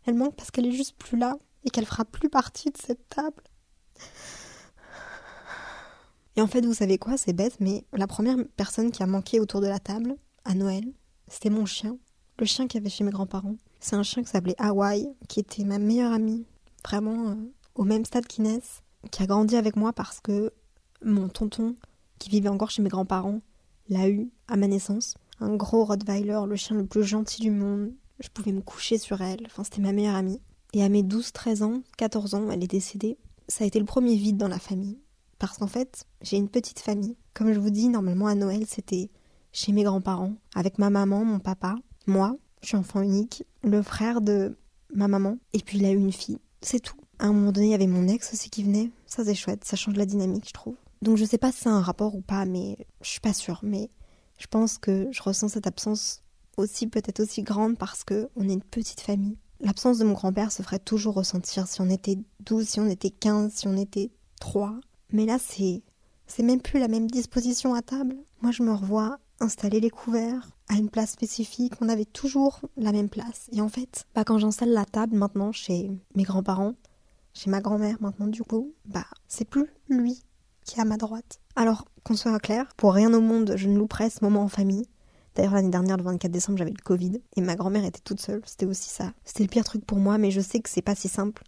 elle 0.05 0.15
manque 0.15 0.35
parce 0.35 0.49
qu'elle 0.49 0.65
est 0.65 0.71
juste 0.71 0.97
plus 0.97 1.17
là 1.17 1.37
et 1.63 1.69
qu'elle 1.69 1.85
fera 1.85 2.03
plus 2.03 2.29
partie 2.29 2.71
de 2.71 2.77
cette 2.77 3.07
table. 3.09 3.43
Et 6.35 6.41
en 6.41 6.47
fait, 6.47 6.65
vous 6.65 6.73
savez 6.73 6.97
quoi, 6.97 7.17
c'est 7.17 7.33
bête, 7.33 7.57
mais 7.59 7.85
la 7.93 8.07
première 8.07 8.37
personne 8.57 8.89
qui 8.89 9.03
a 9.03 9.07
manqué 9.07 9.39
autour 9.39 9.61
de 9.61 9.67
la 9.67 9.79
table, 9.79 10.15
à 10.45 10.55
Noël, 10.55 10.85
c'était 11.27 11.49
mon 11.51 11.65
chien. 11.65 11.97
Le 12.39 12.45
chien 12.45 12.67
qui 12.67 12.77
avait 12.77 12.89
chez 12.89 13.03
mes 13.03 13.11
grands-parents. 13.11 13.57
C'est 13.79 13.95
un 13.95 14.03
chien 14.03 14.23
qui 14.23 14.29
s'appelait 14.29 14.55
Hawaii, 14.57 15.07
qui 15.27 15.41
était 15.41 15.63
ma 15.63 15.77
meilleure 15.77 16.13
amie, 16.13 16.47
vraiment 16.83 17.29
euh, 17.29 17.35
au 17.75 17.83
même 17.83 18.05
stade 18.05 18.25
qu'Inès, 18.25 18.81
qui 19.11 19.21
a 19.21 19.27
grandi 19.27 19.55
avec 19.55 19.75
moi 19.75 19.93
parce 19.93 20.19
que 20.21 20.51
mon 21.03 21.27
tonton, 21.29 21.75
qui 22.19 22.29
vivait 22.29 22.49
encore 22.49 22.69
chez 22.69 22.81
mes 22.81 22.89
grands-parents, 22.89 23.41
l'a 23.89 24.09
eu 24.09 24.29
à 24.47 24.57
ma 24.57 24.67
naissance. 24.67 25.15
Un 25.39 25.55
gros 25.55 25.85
Rottweiler, 25.85 26.41
le 26.47 26.55
chien 26.55 26.75
le 26.75 26.85
plus 26.85 27.03
gentil 27.03 27.41
du 27.41 27.51
monde. 27.51 27.91
Je 28.19 28.29
pouvais 28.29 28.51
me 28.51 28.61
coucher 28.61 28.97
sur 28.97 29.21
elle. 29.21 29.41
Enfin, 29.45 29.63
c'était 29.63 29.81
ma 29.81 29.91
meilleure 29.91 30.15
amie. 30.15 30.39
Et 30.73 30.83
à 30.83 30.89
mes 30.89 31.03
12, 31.03 31.31
13 31.31 31.63
ans, 31.63 31.81
14 31.97 32.35
ans, 32.35 32.51
elle 32.51 32.63
est 32.63 32.67
décédée. 32.67 33.17
Ça 33.47 33.63
a 33.63 33.67
été 33.67 33.79
le 33.79 33.85
premier 33.85 34.15
vide 34.15 34.37
dans 34.37 34.47
la 34.47 34.59
famille. 34.59 34.99
Parce 35.39 35.57
qu'en 35.57 35.67
fait, 35.67 36.05
j'ai 36.21 36.37
une 36.37 36.49
petite 36.49 36.79
famille. 36.79 37.15
Comme 37.33 37.51
je 37.51 37.59
vous 37.59 37.71
dis, 37.71 37.89
normalement 37.89 38.27
à 38.27 38.35
Noël, 38.35 38.65
c'était 38.67 39.09
chez 39.51 39.71
mes 39.71 39.83
grands-parents, 39.83 40.33
avec 40.55 40.77
ma 40.77 40.89
maman, 40.89 41.25
mon 41.25 41.39
papa, 41.39 41.75
moi, 42.07 42.37
je 42.61 42.67
suis 42.67 42.77
enfant 42.77 43.01
unique, 43.01 43.43
le 43.63 43.81
frère 43.81 44.21
de 44.21 44.55
ma 44.93 45.07
maman, 45.07 45.37
et 45.53 45.59
puis 45.59 45.77
il 45.77 45.85
a 45.85 45.91
eu 45.91 45.97
une 45.97 46.13
fille. 46.13 46.37
C'est 46.61 46.79
tout. 46.79 46.95
À 47.19 47.25
un 47.25 47.33
moment 47.33 47.51
donné, 47.51 47.67
il 47.67 47.71
y 47.71 47.75
avait 47.75 47.87
mon 47.87 48.07
ex 48.07 48.33
aussi 48.33 48.49
qui 48.49 48.63
venait. 48.63 48.91
Ça, 49.07 49.25
c'est 49.25 49.35
chouette. 49.35 49.65
Ça 49.65 49.75
change 49.75 49.95
la 49.95 50.05
dynamique, 50.05 50.47
je 50.47 50.53
trouve. 50.53 50.75
Donc 51.01 51.17
je 51.17 51.25
sais 51.25 51.37
pas 51.37 51.51
si 51.51 51.61
c'est 51.61 51.69
un 51.69 51.81
rapport 51.81 52.15
ou 52.15 52.21
pas, 52.21 52.45
mais 52.45 52.77
je 53.01 53.09
suis 53.09 53.19
pas 53.19 53.33
sûre. 53.33 53.59
Mais 53.63 53.89
je 54.37 54.47
pense 54.47 54.77
que 54.77 55.07
je 55.11 55.21
ressens 55.21 55.49
cette 55.49 55.67
absence 55.67 56.23
aussi 56.57 56.87
peut-être 56.87 57.21
aussi 57.21 57.43
grande 57.43 57.77
parce 57.77 58.03
que 58.03 58.29
on 58.35 58.47
est 58.47 58.53
une 58.53 58.63
petite 58.63 59.01
famille. 59.01 59.37
L'absence 59.59 59.99
de 59.99 60.05
mon 60.05 60.13
grand-père 60.13 60.51
se 60.51 60.63
ferait 60.63 60.79
toujours 60.79 61.15
ressentir 61.15 61.67
si 61.67 61.81
on 61.81 61.89
était 61.89 62.17
12, 62.41 62.67
si 62.67 62.79
on 62.79 62.87
était 62.87 63.11
15, 63.11 63.53
si 63.53 63.67
on 63.67 63.77
était 63.77 64.11
3. 64.39 64.79
Mais 65.11 65.25
là, 65.25 65.37
c'est 65.39 65.83
c'est 66.27 66.43
même 66.43 66.61
plus 66.61 66.79
la 66.79 66.87
même 66.87 67.09
disposition 67.09 67.73
à 67.73 67.81
table. 67.81 68.15
Moi, 68.41 68.51
je 68.51 68.63
me 68.63 68.73
revois 68.73 69.19
installer 69.41 69.79
les 69.79 69.89
couverts 69.89 70.51
à 70.69 70.75
une 70.75 70.89
place 70.89 71.11
spécifique. 71.11 71.73
On 71.81 71.89
avait 71.89 72.05
toujours 72.05 72.61
la 72.77 72.91
même 72.91 73.09
place. 73.09 73.49
Et 73.51 73.59
en 73.59 73.67
fait, 73.69 74.05
bah, 74.15 74.23
quand 74.23 74.37
j'installe 74.37 74.69
la 74.69 74.85
table 74.85 75.15
maintenant 75.15 75.51
chez 75.51 75.91
mes 76.15 76.23
grands-parents, 76.23 76.73
chez 77.33 77.49
ma 77.49 77.61
grand-mère 77.61 77.97
maintenant 78.01 78.27
du 78.27 78.43
coup, 78.43 78.73
bah 78.85 79.05
c'est 79.27 79.45
plus 79.45 79.67
lui 79.89 80.23
qui 80.65 80.77
est 80.77 80.81
à 80.81 80.85
ma 80.85 80.97
droite. 80.97 81.39
Alors, 81.55 81.85
qu'on 82.03 82.15
soit 82.15 82.39
clair, 82.39 82.67
pour 82.77 82.93
rien 82.93 83.13
au 83.13 83.21
monde, 83.21 83.53
je 83.55 83.67
ne 83.67 83.77
louperai 83.77 84.09
ce 84.09 84.23
moment 84.23 84.43
en 84.43 84.47
famille. 84.47 84.85
D'ailleurs, 85.35 85.53
l'année 85.53 85.69
dernière, 85.69 85.97
le 85.97 86.03
24 86.03 86.31
décembre, 86.31 86.57
j'avais 86.57 86.71
le 86.71 86.83
Covid 86.83 87.21
et 87.35 87.41
ma 87.41 87.55
grand-mère 87.55 87.85
était 87.85 88.01
toute 88.03 88.19
seule. 88.19 88.41
C'était 88.45 88.65
aussi 88.65 88.89
ça. 88.89 89.13
C'était 89.23 89.43
le 89.43 89.49
pire 89.49 89.63
truc 89.63 89.85
pour 89.85 89.99
moi, 89.99 90.17
mais 90.17 90.31
je 90.31 90.41
sais 90.41 90.59
que 90.59 90.69
c'est 90.69 90.81
pas 90.81 90.95
si 90.95 91.07
simple. 91.07 91.43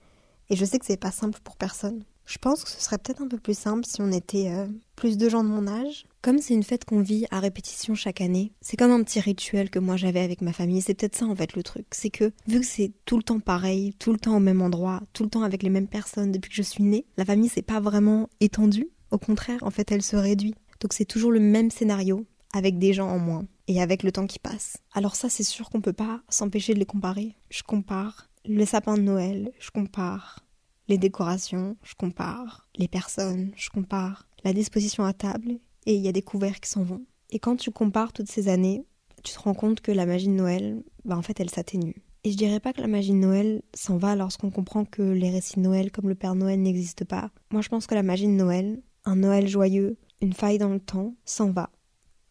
Et 0.50 0.55
je 0.55 0.65
sais 0.65 0.79
que 0.79 0.86
c'est 0.86 0.98
pas 0.98 1.12
simple 1.12 1.39
pour 1.43 1.58
personne. 1.58 2.03
Je 2.25 2.38
pense 2.38 2.63
que 2.63 2.70
ce 2.70 2.79
serait 2.79 2.98
peut-être 2.98 3.22
un 3.22 3.27
peu 3.27 3.38
plus 3.38 3.58
simple 3.58 3.86
si 3.86 4.01
on 4.01 4.12
était 4.12 4.50
euh, 4.50 4.67
plus 4.96 5.17
de 5.17 5.27
gens 5.27 5.43
de 5.43 5.50
mon 5.50 5.67
âge. 5.67 6.05
Comme 6.22 6.39
c'est 6.39 6.53
une 6.53 6.63
fête 6.63 6.86
qu'on 6.86 7.01
vit 7.01 7.25
à 7.32 7.41
répétition 7.41 7.96
chaque 7.96 8.22
année, 8.22 8.53
c'est 8.62 8.77
comme 8.77 8.91
un 8.91 9.03
petit 9.03 9.20
rituel 9.20 9.70
que 9.70 9.79
moi 9.79 9.98
j'avais 9.98 10.22
avec 10.22 10.41
ma 10.41 10.53
famille. 10.53 10.82
C'est 10.82 10.93
peut-être 10.93 11.15
ça 11.15 11.25
en 11.25 11.36
fait 11.36 11.53
le 11.53 11.63
truc. 11.63 11.86
C'est 11.91 12.10
que 12.10 12.32
vu 12.48 12.62
que 12.62 12.65
c'est 12.65 12.93
tout 13.03 13.17
le 13.17 13.24
temps 13.24 13.41
pareil, 13.41 13.93
tout 14.00 14.13
le 14.13 14.20
temps 14.20 14.38
au 14.38 14.39
même 14.39 14.62
endroit, 14.62 15.01
tout 15.12 15.24
le 15.24 15.29
temps 15.29 15.43
avec 15.43 15.63
les 15.63 15.70
mêmes 15.70 15.88
personnes 15.88 16.32
depuis 16.32 16.50
que 16.50 16.55
je 16.55 16.62
suis 16.62 16.84
née, 16.84 17.05
la 17.17 17.25
famille 17.25 17.50
s'est 17.50 17.62
pas 17.62 17.82
vraiment 17.82 18.29
étendue. 18.39 18.88
Au 19.13 19.20
contraire, 19.20 19.60
en 19.62 19.70
fait, 19.70 19.91
elle 19.91 20.01
se 20.01 20.15
réduit. 20.15 20.55
Donc 20.79 20.91
c'est 20.91 21.05
toujours 21.05 21.32
le 21.32 21.39
même 21.39 21.70
scénario 21.70 22.25
avec 22.51 22.79
des 22.79 22.93
gens 22.93 23.10
en 23.10 23.20
moins 23.20 23.46
et 23.67 23.79
avec 23.79 24.01
le 24.01 24.12
temps 24.12 24.25
qui 24.25 24.39
passe. 24.39 24.77
Alors 24.91 25.15
ça, 25.15 25.29
c'est 25.29 25.43
sûr 25.43 25.70
qu'on 25.70 25.82
peut 25.82 25.93
pas 25.93 26.22
s'empêcher 26.29 26.74
de 26.74 26.79
les 26.79 26.88
comparer. 26.88 27.36
Je 27.51 27.62
compare 27.62 28.32
le 28.43 28.65
sapin 28.65 28.96
de 28.96 29.03
Noël, 29.03 29.51
je 29.60 29.70
compare 29.70 30.39
les 30.88 30.98
décorations, 30.98 31.77
je 31.84 31.93
compare 31.93 32.67
les 32.75 32.88
personnes, 32.88 33.51
je 33.55 33.70
compare 33.70 34.27
la 34.43 34.51
disposition 34.51 35.05
à 35.05 35.13
table 35.13 35.60
et 35.86 35.93
il 35.93 36.01
y 36.01 36.08
a 36.08 36.12
des 36.12 36.24
couverts 36.24 36.60
qui 36.60 36.72
s'en 36.72 36.84
vont. 36.84 37.05
Et 37.29 37.38
quand 37.38 37.55
tu 37.55 37.70
compares 37.70 38.13
toutes 38.13 38.32
ces 38.32 38.48
années, 38.48 38.84
tu 39.24 39.32
te 39.32 39.39
rends 39.39 39.53
compte 39.53 39.82
que 39.82 39.91
la 39.91 40.08
magie 40.08 40.27
de 40.27 40.34
Noël, 40.34 40.84
bah 41.05 41.15
en 41.15 41.22
fait, 41.22 41.39
elle 41.39 41.51
s'atténue. 41.51 42.01
Et 42.24 42.32
je 42.32 42.38
dirais 42.38 42.60
pas 42.60 42.74
que 42.74 42.82
la 42.82 42.88
magie 42.88 43.12
de 43.12 43.17
Noël 43.17 43.62
s'en 43.75 43.98
va 43.98 44.15
lorsqu'on 44.15 44.50
comprend 44.50 44.86
que 44.86 45.03
les 45.03 45.29
récits 45.29 45.58
de 45.58 45.62
Noël 45.62 45.91
comme 45.91 46.10
le 46.10 46.15
Père 46.15 46.34
Noël 46.34 46.60
n'existent 46.60 47.05
pas. 47.05 47.29
Moi, 47.51 47.62
je 47.62 47.70
pense 47.70 47.86
que 47.86 47.93
la 47.93 48.01
magie 48.01 48.25
de 48.25 48.32
Noël, 48.32 48.82
un 49.05 49.17
Noël 49.17 49.48
joyeux, 49.48 49.98
une 50.22 50.33
faille 50.33 50.57
dans 50.57 50.69
le 50.69 50.79
temps, 50.79 51.15
s'en 51.25 51.51
va 51.51 51.69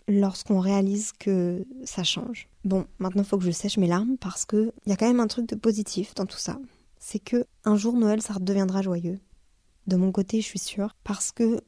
lorsqu'on 0.08 0.60
réalise 0.60 1.12
que 1.12 1.64
ça 1.84 2.04
change. 2.04 2.48
Bon, 2.64 2.86
maintenant 2.98 3.24
faut 3.24 3.38
que 3.38 3.44
je 3.44 3.50
sèche 3.50 3.78
mes 3.78 3.86
larmes 3.86 4.16
parce 4.18 4.44
que 4.44 4.72
il 4.84 4.90
y 4.90 4.92
a 4.92 4.96
quand 4.96 5.06
même 5.06 5.20
un 5.20 5.26
truc 5.26 5.48
de 5.48 5.54
positif 5.54 6.14
dans 6.14 6.26
tout 6.26 6.38
ça. 6.38 6.58
C'est 6.98 7.18
que 7.18 7.46
un 7.64 7.76
jour 7.76 7.94
Noël 7.94 8.22
ça 8.22 8.34
redeviendra 8.34 8.82
joyeux. 8.82 9.20
De 9.86 9.96
mon 9.96 10.12
côté, 10.12 10.40
je 10.40 10.46
suis 10.46 10.58
sûre 10.58 10.94
parce 11.04 11.32
que 11.32 11.60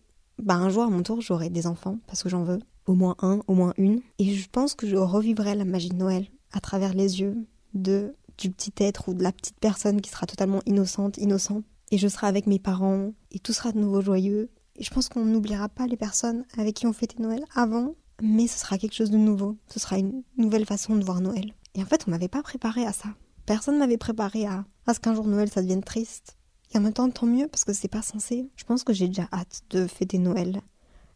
bah 0.42 0.54
un 0.54 0.68
jour 0.68 0.84
à 0.84 0.90
mon 0.90 1.02
tour 1.02 1.20
j'aurai 1.20 1.50
des 1.50 1.66
enfants 1.66 1.98
parce 2.06 2.22
que 2.22 2.28
j'en 2.28 2.44
veux, 2.44 2.60
au 2.86 2.94
moins 2.94 3.16
un, 3.20 3.40
au 3.46 3.54
moins 3.54 3.74
une, 3.76 4.00
et 4.18 4.34
je 4.34 4.48
pense 4.48 4.74
que 4.74 4.86
je 4.86 4.96
revivrai 4.96 5.54
la 5.54 5.64
magie 5.64 5.88
de 5.88 5.96
Noël 5.96 6.26
à 6.52 6.60
travers 6.60 6.94
les 6.94 7.20
yeux 7.20 7.36
de 7.74 8.14
du 8.38 8.50
petit 8.50 8.72
être 8.78 9.08
ou 9.08 9.14
de 9.14 9.22
la 9.22 9.30
petite 9.30 9.58
personne 9.60 10.00
qui 10.00 10.10
sera 10.10 10.26
totalement 10.26 10.60
innocente, 10.66 11.18
innocent, 11.18 11.62
et 11.92 11.98
je 11.98 12.08
serai 12.08 12.26
avec 12.26 12.46
mes 12.46 12.58
parents 12.58 13.12
et 13.30 13.38
tout 13.38 13.52
sera 13.52 13.70
de 13.70 13.78
nouveau 13.78 14.00
joyeux. 14.00 14.50
Et 14.76 14.84
je 14.84 14.90
pense 14.90 15.08
qu'on 15.08 15.24
n'oubliera 15.24 15.68
pas 15.68 15.86
les 15.86 15.96
personnes 15.96 16.44
avec 16.58 16.74
qui 16.74 16.86
on 16.86 16.92
fêtait 16.92 17.22
Noël 17.22 17.44
avant, 17.54 17.94
mais 18.22 18.46
ce 18.46 18.58
sera 18.58 18.78
quelque 18.78 18.94
chose 18.94 19.10
de 19.10 19.18
nouveau. 19.18 19.56
Ce 19.68 19.78
sera 19.78 19.98
une 19.98 20.22
nouvelle 20.36 20.66
façon 20.66 20.96
de 20.96 21.04
voir 21.04 21.20
Noël. 21.20 21.52
Et 21.74 21.82
en 21.82 21.86
fait, 21.86 22.04
on 22.06 22.10
m'avait 22.10 22.28
pas 22.28 22.42
préparé 22.42 22.86
à 22.86 22.92
ça. 22.92 23.08
Personne 23.46 23.78
m'avait 23.78 23.98
préparé 23.98 24.46
à, 24.46 24.64
à 24.86 24.94
ce 24.94 25.00
qu'un 25.00 25.14
jour 25.14 25.26
Noël 25.26 25.48
ça 25.48 25.62
devienne 25.62 25.82
triste, 25.82 26.36
et 26.74 26.78
en 26.78 26.80
même 26.80 26.92
temps, 26.92 27.08
tant 27.08 27.26
mieux 27.26 27.46
parce 27.46 27.64
que 27.64 27.72
c'est 27.72 27.88
pas 27.88 28.02
censé. 28.02 28.50
Je 28.56 28.64
pense 28.64 28.82
que 28.82 28.92
j'ai 28.92 29.06
déjà 29.06 29.28
hâte 29.32 29.62
de 29.70 29.86
fêter 29.86 30.18
Noël 30.18 30.60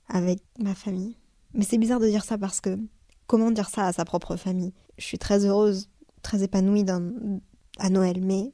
avec 0.08 0.40
ma 0.58 0.74
famille. 0.74 1.16
Mais 1.52 1.64
c'est 1.64 1.78
bizarre 1.78 2.00
de 2.00 2.08
dire 2.08 2.24
ça 2.24 2.38
parce 2.38 2.60
que 2.60 2.78
comment 3.26 3.50
dire 3.50 3.68
ça 3.68 3.86
à 3.86 3.92
sa 3.92 4.04
propre 4.04 4.36
famille? 4.36 4.72
Je 4.98 5.04
suis 5.04 5.18
très 5.18 5.44
heureuse, 5.44 5.90
très 6.22 6.42
épanouie 6.44 6.86
à 7.78 7.90
Noël, 7.90 8.20
mais 8.22 8.52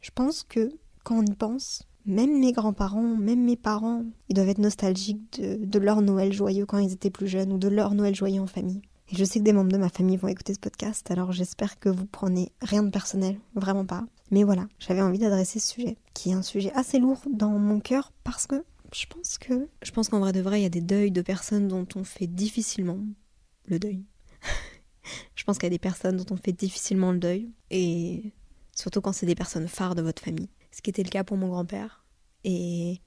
je 0.00 0.10
pense 0.14 0.44
que 0.44 0.70
quand 1.02 1.18
on 1.18 1.24
y 1.24 1.34
pense, 1.34 1.82
même 2.06 2.38
mes 2.38 2.52
grands-parents, 2.52 3.16
même 3.16 3.44
mes 3.44 3.56
parents, 3.56 4.04
ils 4.28 4.34
doivent 4.34 4.48
être 4.48 4.58
nostalgiques 4.58 5.40
de, 5.40 5.78
leur 5.78 6.02
Noël 6.02 6.32
joyeux 6.32 6.66
quand 6.66 6.78
ils 6.78 6.92
étaient 6.92 7.10
plus 7.10 7.28
jeunes 7.28 7.52
ou 7.52 7.58
de 7.58 7.68
leur 7.68 7.94
Noël 7.94 8.14
joyeux 8.14 8.40
en 8.40 8.46
famille. 8.46 8.82
Et 9.10 9.16
je 9.16 9.24
sais 9.24 9.38
que 9.38 9.44
des 9.44 9.52
membres 9.52 9.72
de 9.72 9.78
ma 9.78 9.88
famille 9.88 10.16
vont 10.16 10.28
écouter 10.28 10.54
ce 10.54 10.58
podcast, 10.58 11.10
alors 11.10 11.32
j'espère 11.32 11.78
que 11.78 11.88
vous 11.88 12.06
prenez 12.06 12.52
rien 12.62 12.82
de 12.82 12.90
personnel, 12.90 13.38
vraiment 13.54 13.84
pas. 13.84 14.04
Mais 14.30 14.44
voilà, 14.44 14.66
j'avais 14.78 15.02
envie 15.02 15.18
d'adresser 15.18 15.58
ce 15.58 15.72
sujet, 15.72 15.96
qui 16.14 16.30
est 16.30 16.34
un 16.34 16.42
sujet 16.42 16.72
assez 16.74 16.98
lourd 16.98 17.20
dans 17.30 17.50
mon 17.50 17.80
cœur 17.80 18.12
parce 18.24 18.46
que 18.46 18.64
je 18.94 19.06
pense 19.06 19.38
que. 19.38 19.68
Je 19.82 19.90
pense 19.90 20.08
qu'en 20.08 20.20
vrai 20.20 20.32
de 20.32 20.40
vrai, 20.40 20.60
il 20.60 20.62
y 20.62 20.66
a 20.66 20.70
des 20.70 20.80
deuils 20.80 21.10
de 21.10 21.22
personnes 21.22 21.68
dont 21.68 21.86
on 21.96 22.04
fait 22.04 22.28
difficilement 22.28 22.98
le 23.66 23.78
deuil. 23.78 24.04
je 25.34 25.44
pense 25.44 25.58
qu'il 25.58 25.66
y 25.66 25.66
a 25.66 25.70
des 25.70 25.78
personnes 25.78 26.16
dont 26.16 26.34
on 26.34 26.36
fait 26.36 26.52
difficilement 26.52 27.12
le 27.12 27.18
deuil, 27.18 27.50
et 27.70 28.32
surtout 28.74 29.00
quand 29.00 29.12
c'est 29.12 29.26
des 29.26 29.34
personnes 29.34 29.68
phares 29.68 29.94
de 29.94 30.02
votre 30.02 30.22
famille. 30.22 30.48
Ce 30.74 30.82
qui 30.82 30.90
était 30.90 31.04
le 31.04 31.10
cas 31.10 31.22
pour 31.22 31.36
mon 31.36 31.48
grand-père. 31.48 32.04
Et 32.42 33.00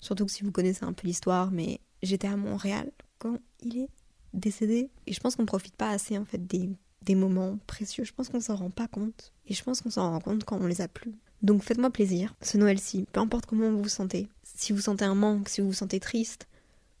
surtout 0.00 0.24
que 0.24 0.32
si 0.32 0.42
vous 0.42 0.50
connaissez 0.50 0.84
un 0.84 0.94
peu 0.94 1.06
l'histoire, 1.06 1.50
mais 1.50 1.80
j'étais 2.02 2.28
à 2.28 2.36
Montréal 2.36 2.90
quand 3.18 3.36
il 3.60 3.78
est 3.78 3.88
décédé. 4.32 4.88
Et 5.06 5.12
je 5.12 5.20
pense 5.20 5.36
qu'on 5.36 5.42
ne 5.42 5.46
profite 5.46 5.76
pas 5.76 5.90
assez 5.90 6.16
en 6.16 6.24
fait 6.24 6.46
des, 6.46 6.70
des 7.02 7.14
moments 7.14 7.58
précieux. 7.66 8.04
Je 8.04 8.12
pense 8.12 8.30
qu'on 8.30 8.40
s'en 8.40 8.56
rend 8.56 8.70
pas 8.70 8.88
compte. 8.88 9.32
Et 9.46 9.52
je 9.52 9.62
pense 9.62 9.82
qu'on 9.82 9.90
s'en 9.90 10.10
rend 10.10 10.20
compte 10.20 10.44
quand 10.44 10.58
on 10.58 10.66
les 10.66 10.80
a 10.80 10.88
plus. 10.88 11.12
Donc 11.42 11.62
faites-moi 11.62 11.90
plaisir, 11.90 12.34
ce 12.42 12.56
Noël-ci, 12.56 13.06
peu 13.12 13.20
importe 13.20 13.46
comment 13.46 13.70
vous 13.70 13.82
vous 13.82 13.88
sentez. 13.88 14.28
Si 14.42 14.72
vous 14.72 14.80
sentez 14.80 15.04
un 15.04 15.14
manque, 15.14 15.48
si 15.48 15.60
vous 15.60 15.68
vous 15.68 15.72
sentez 15.72 16.00
triste, 16.00 16.48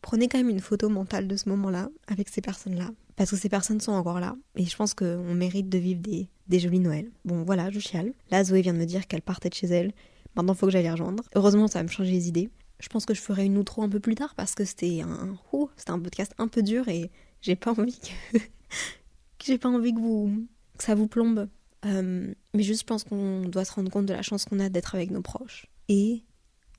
prenez 0.02 0.28
quand 0.28 0.38
même 0.38 0.48
une 0.48 0.60
photo 0.60 0.88
mentale 0.88 1.26
de 1.28 1.36
ce 1.36 1.48
moment-là 1.50 1.90
avec 2.06 2.28
ces 2.28 2.40
personnes-là. 2.40 2.90
Parce 3.16 3.30
que 3.30 3.36
ces 3.36 3.50
personnes 3.50 3.80
sont 3.80 3.92
encore 3.92 4.18
là. 4.18 4.34
Et 4.56 4.64
je 4.64 4.74
pense 4.76 4.94
qu'on 4.94 5.34
mérite 5.34 5.68
de 5.68 5.76
vivre 5.76 6.00
des, 6.00 6.28
des 6.50 6.58
jolis 6.58 6.80
Noëls. 6.80 7.10
Bon 7.24 7.44
voilà, 7.44 7.70
je 7.70 7.78
chiale. 7.78 8.12
Là, 8.30 8.44
Zoé 8.44 8.60
vient 8.60 8.74
de 8.74 8.78
me 8.78 8.84
dire 8.84 9.06
qu'elle 9.06 9.22
partait 9.22 9.48
de 9.48 9.54
chez 9.54 9.68
elle. 9.68 9.92
Maintenant, 10.36 10.52
faut 10.52 10.66
que 10.66 10.72
j'aille 10.72 10.82
les 10.82 10.90
rejoindre. 10.90 11.24
Heureusement, 11.34 11.68
ça 11.68 11.78
va 11.78 11.84
me 11.84 11.88
changer 11.88 12.10
les 12.10 12.28
idées. 12.28 12.50
Je 12.80 12.88
pense 12.88 13.06
que 13.06 13.14
je 13.14 13.20
ferai 13.20 13.46
une 13.46 13.56
outro 13.56 13.82
un 13.82 13.88
peu 13.88 14.00
plus 14.00 14.14
tard 14.14 14.34
parce 14.34 14.54
que 14.54 14.64
c'était 14.64 15.00
un, 15.02 15.36
oh, 15.52 15.70
c'était 15.76 15.92
un 15.92 16.00
podcast 16.00 16.34
un 16.38 16.48
peu 16.48 16.62
dur 16.62 16.88
et 16.88 17.10
j'ai 17.40 17.56
pas 17.56 17.72
envie 17.72 17.98
que, 18.32 18.38
j'ai 19.44 19.58
pas 19.58 19.68
envie 19.68 19.94
que 19.94 20.00
vous 20.00 20.46
que 20.76 20.84
ça 20.84 20.94
vous 20.94 21.06
plombe. 21.06 21.48
Euh, 21.86 22.34
mais 22.52 22.62
juste, 22.62 22.80
je 22.80 22.86
pense 22.86 23.04
qu'on 23.04 23.42
doit 23.42 23.64
se 23.64 23.72
rendre 23.72 23.90
compte 23.90 24.06
de 24.06 24.12
la 24.12 24.22
chance 24.22 24.44
qu'on 24.44 24.60
a 24.60 24.68
d'être 24.68 24.94
avec 24.94 25.10
nos 25.10 25.22
proches. 25.22 25.66
Et 25.88 26.24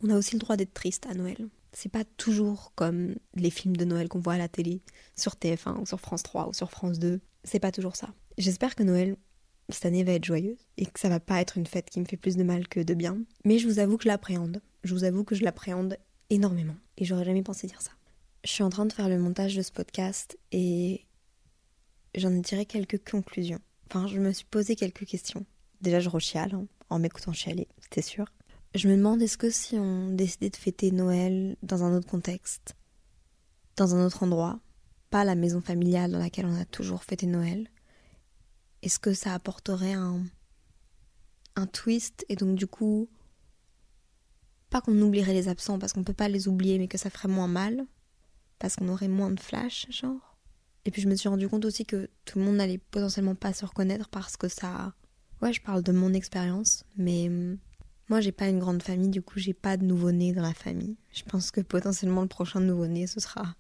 on 0.04 0.10
a 0.10 0.18
aussi 0.18 0.36
le 0.36 0.40
droit 0.40 0.58
d'être 0.58 0.74
triste 0.74 1.06
à 1.10 1.14
Noël. 1.14 1.48
C'est 1.72 1.92
pas 1.92 2.04
toujours 2.18 2.74
comme 2.76 3.16
les 3.36 3.50
films 3.50 3.78
de 3.78 3.86
Noël 3.86 4.10
qu'on 4.10 4.20
voit 4.20 4.34
à 4.34 4.38
la 4.38 4.50
télé, 4.50 4.82
sur 5.16 5.34
TF1 5.34 5.80
ou 5.80 5.86
sur 5.86 6.02
France 6.02 6.24
3 6.24 6.50
ou 6.50 6.54
sur 6.54 6.70
France 6.72 7.00
2. 7.00 7.22
C'est 7.44 7.60
pas 7.60 7.72
toujours 7.72 7.96
ça. 7.96 8.10
J'espère 8.38 8.76
que 8.76 8.84
Noël 8.84 9.16
cette 9.74 9.86
année 9.86 10.04
va 10.04 10.14
être 10.14 10.26
joyeuse 10.26 10.68
et 10.78 10.86
que 10.86 11.00
ça 11.00 11.10
va 11.10 11.20
pas 11.20 11.42
être 11.42 11.58
une 11.58 11.68
fête 11.68 11.90
qui 11.90 12.00
me 12.00 12.06
fait 12.06 12.18
plus 12.18 12.38
de 12.38 12.44
mal 12.44 12.68
que 12.68 12.80
de 12.80 12.94
bien. 12.94 13.18
Mais 13.46 13.60
je 13.60 13.68
vous 13.68 13.80
avoue 13.80 13.98
que 13.98 14.04
je 14.04 14.10
l'appréhende. 14.10 14.62
Je 14.84 14.94
vous 14.94 15.04
avoue 15.04 15.24
que 15.24 15.36
je 15.36 15.44
l'appréhende 15.44 15.98
énormément. 16.30 16.76
Et 16.98 17.06
j'aurais 17.06 17.26
jamais 17.26 17.44
pensé 17.44 17.68
dire 17.68 17.82
ça. 17.82 17.92
Je 18.44 18.50
suis 18.50 18.64
en 18.64 18.70
train 18.70 18.86
de 18.86 18.94
faire 18.94 19.10
le 19.10 19.20
montage 19.20 19.56
de 19.56 19.62
ce 19.62 19.72
podcast 19.72 20.38
et 20.52 21.06
j'en 22.16 22.34
ai 22.34 22.42
tiré 22.42 22.66
quelques 22.66 23.10
conclusions. 23.10 23.60
Enfin, 23.90 24.08
je 24.08 24.20
me 24.20 24.32
suis 24.32 24.46
posé 24.46 24.76
quelques 24.76 25.06
questions. 25.06 25.46
Déjà, 25.82 26.00
je 26.00 26.10
rechiale 26.10 26.56
hein, 26.56 26.66
en 26.90 27.00
m'écoutant 27.00 27.34
chialer, 27.34 27.68
c'était 27.80 28.02
sûr. 28.02 28.26
Je 28.74 28.88
me 28.88 28.96
demande 28.96 29.22
est-ce 29.22 29.38
que 29.38 29.50
si 29.50 29.76
on 29.78 30.10
décidait 30.12 30.50
de 30.50 30.56
fêter 30.56 30.92
Noël 30.92 31.58
dans 31.62 31.84
un 31.84 31.96
autre 31.96 32.08
contexte, 32.08 32.76
dans 33.76 33.96
un 33.96 34.06
autre 34.06 34.24
endroit, 34.24 34.60
pas 35.10 35.26
la 35.26 35.36
maison 35.36 35.60
familiale 35.60 36.12
dans 36.12 36.20
laquelle 36.20 36.46
on 36.46 36.60
a 36.60 36.66
toujours 36.66 37.04
fêté 37.04 37.26
Noël, 37.26 37.70
est-ce 38.82 39.00
que 39.00 39.14
ça 39.14 39.34
apporterait 39.34 39.94
un, 39.94 40.24
un 41.56 41.68
twist 41.68 42.26
et 42.30 42.36
donc 42.36 42.56
du 42.56 42.68
coup, 42.68 43.10
pas 44.70 44.82
qu'on 44.82 45.00
oublierait 45.02 45.34
les 45.34 45.48
absents 45.48 45.78
parce 45.80 45.94
qu'on 45.94 46.04
peut 46.04 46.14
pas 46.14 46.30
les 46.30 46.48
oublier 46.48 46.80
mais 46.80 46.88
que 46.88 46.98
ça 46.98 47.10
ferait 47.10 47.28
moins 47.28 47.48
mal 47.48 47.86
parce 48.60 48.76
qu'on 48.76 48.90
aurait 48.90 49.08
moins 49.08 49.32
de 49.32 49.40
flash, 49.40 49.88
genre? 49.90 50.38
Et 50.86 50.92
puis 50.92 51.02
je 51.02 51.08
me 51.08 51.16
suis 51.16 51.30
rendu 51.30 51.48
compte 51.48 51.66
aussi 51.66 51.86
que 51.86 52.10
tout 52.26 52.40
le 52.40 52.46
monde 52.46 52.56
n'allait 52.56 52.78
potentiellement 52.78 53.36
pas 53.36 53.54
se 53.54 53.66
reconnaître 53.66 54.10
parce 54.10 54.38
que 54.38 54.48
ça. 54.48 54.94
Ouais, 55.42 55.54
je 55.54 55.62
parle 55.62 55.84
de 55.84 55.92
mon 55.92 56.14
expérience, 56.14 56.84
mais 56.98 57.30
moi 58.10 58.22
j'ai 58.22 58.32
pas 58.32 58.48
une 58.48 58.60
grande 58.60 58.84
famille, 58.84 59.10
du 59.10 59.22
coup 59.22 59.40
j'ai 59.40 59.54
pas 59.54 59.78
de 59.78 59.86
nouveau-né 59.86 60.34
dans 60.34 60.42
la 60.42 60.54
famille. 60.54 60.98
Je 61.12 61.24
pense 61.24 61.52
que 61.52 61.62
potentiellement 61.62 62.22
le 62.22 62.28
prochain 62.28 62.60
nouveau-né 62.60 63.08
ce 63.08 63.20
sera 63.20 63.56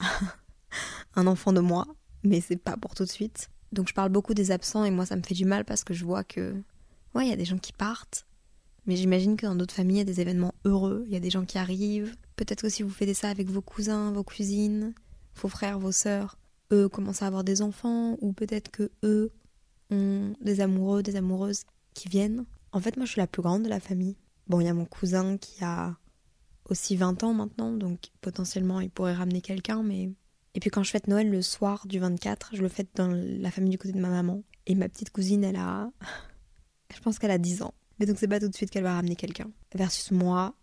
un 1.14 1.26
enfant 1.26 1.52
de 1.52 1.60
moi, 1.60 1.86
mais 2.22 2.40
c'est 2.40 2.56
pas 2.56 2.76
pour 2.76 2.94
tout 2.94 3.04
de 3.04 3.10
suite. 3.10 3.48
Donc 3.72 3.88
je 3.88 3.94
parle 3.94 4.10
beaucoup 4.10 4.34
des 4.34 4.50
absents 4.50 4.84
et 4.84 4.90
moi 4.90 5.06
ça 5.06 5.16
me 5.16 5.22
fait 5.22 5.34
du 5.34 5.44
mal 5.44 5.64
parce 5.64 5.84
que 5.84 5.94
je 5.94 6.04
vois 6.04 6.24
que. 6.24 6.54
Ouais, 7.14 7.26
il 7.26 7.30
y 7.30 7.32
a 7.32 7.36
des 7.36 7.46
gens 7.46 7.58
qui 7.58 7.72
partent, 7.72 8.26
mais 8.86 8.96
j'imagine 8.96 9.36
que 9.36 9.46
dans 9.46 9.54
d'autres 9.54 9.74
familles 9.74 9.96
il 9.96 10.00
y 10.00 10.02
a 10.02 10.04
des 10.04 10.20
événements 10.20 10.54
heureux, 10.64 11.04
il 11.06 11.12
y 11.12 11.16
a 11.16 11.20
des 11.20 11.30
gens 11.30 11.46
qui 11.46 11.56
arrivent, 11.56 12.14
Peut-être 12.36 12.62
que 12.62 12.68
si 12.68 12.82
vous 12.82 12.90
faites 12.90 13.14
ça 13.14 13.30
avec 13.30 13.48
vos 13.48 13.62
cousins, 13.62 14.12
vos 14.12 14.22
cousines, 14.22 14.92
vos 15.36 15.48
frères, 15.48 15.78
vos 15.78 15.92
sœurs, 15.92 16.38
eux 16.70 16.88
commencent 16.88 17.22
à 17.22 17.26
avoir 17.26 17.44
des 17.44 17.62
enfants, 17.62 18.16
ou 18.20 18.32
peut-être 18.32 18.70
que 18.70 18.90
eux 19.02 19.32
ont 19.90 20.34
des 20.42 20.60
amoureux, 20.60 21.02
des 21.02 21.16
amoureuses 21.16 21.64
qui 21.94 22.08
viennent. 22.08 22.44
En 22.72 22.80
fait, 22.80 22.96
moi, 22.96 23.06
je 23.06 23.12
suis 23.12 23.20
la 23.20 23.26
plus 23.26 23.42
grande 23.42 23.62
de 23.62 23.68
la 23.70 23.80
famille. 23.80 24.16
Bon, 24.48 24.60
il 24.60 24.66
y 24.66 24.68
a 24.68 24.74
mon 24.74 24.84
cousin 24.84 25.38
qui 25.38 25.64
a 25.64 25.96
aussi 26.68 26.96
20 26.96 27.24
ans 27.24 27.32
maintenant, 27.32 27.72
donc 27.72 28.10
potentiellement 28.20 28.80
il 28.80 28.90
pourrait 28.90 29.14
ramener 29.14 29.40
quelqu'un, 29.40 29.82
mais. 29.82 30.12
Et 30.56 30.60
puis 30.60 30.70
quand 30.70 30.82
je 30.82 30.90
fête 30.90 31.06
Noël 31.06 31.30
le 31.30 31.42
soir 31.42 31.86
du 31.86 31.98
24, 31.98 32.56
je 32.56 32.62
le 32.62 32.68
fête 32.68 32.88
dans 32.94 33.08
la 33.08 33.50
famille 33.50 33.70
du 33.70 33.76
côté 33.76 33.92
de 33.92 34.00
ma 34.00 34.08
maman. 34.08 34.42
Et 34.66 34.74
ma 34.74 34.88
petite 34.88 35.10
cousine, 35.10 35.44
elle 35.44 35.56
a. 35.56 35.90
je 36.94 36.98
pense 37.00 37.18
qu'elle 37.18 37.30
a 37.30 37.36
10 37.36 37.60
ans. 37.60 37.74
Mais 38.00 38.06
donc 38.06 38.16
c'est 38.18 38.26
pas 38.26 38.40
tout 38.40 38.48
de 38.48 38.54
suite 38.54 38.70
qu'elle 38.70 38.82
va 38.82 38.94
ramener 38.94 39.16
quelqu'un. 39.16 39.50
Versus 39.74 40.12
moi, 40.12 40.54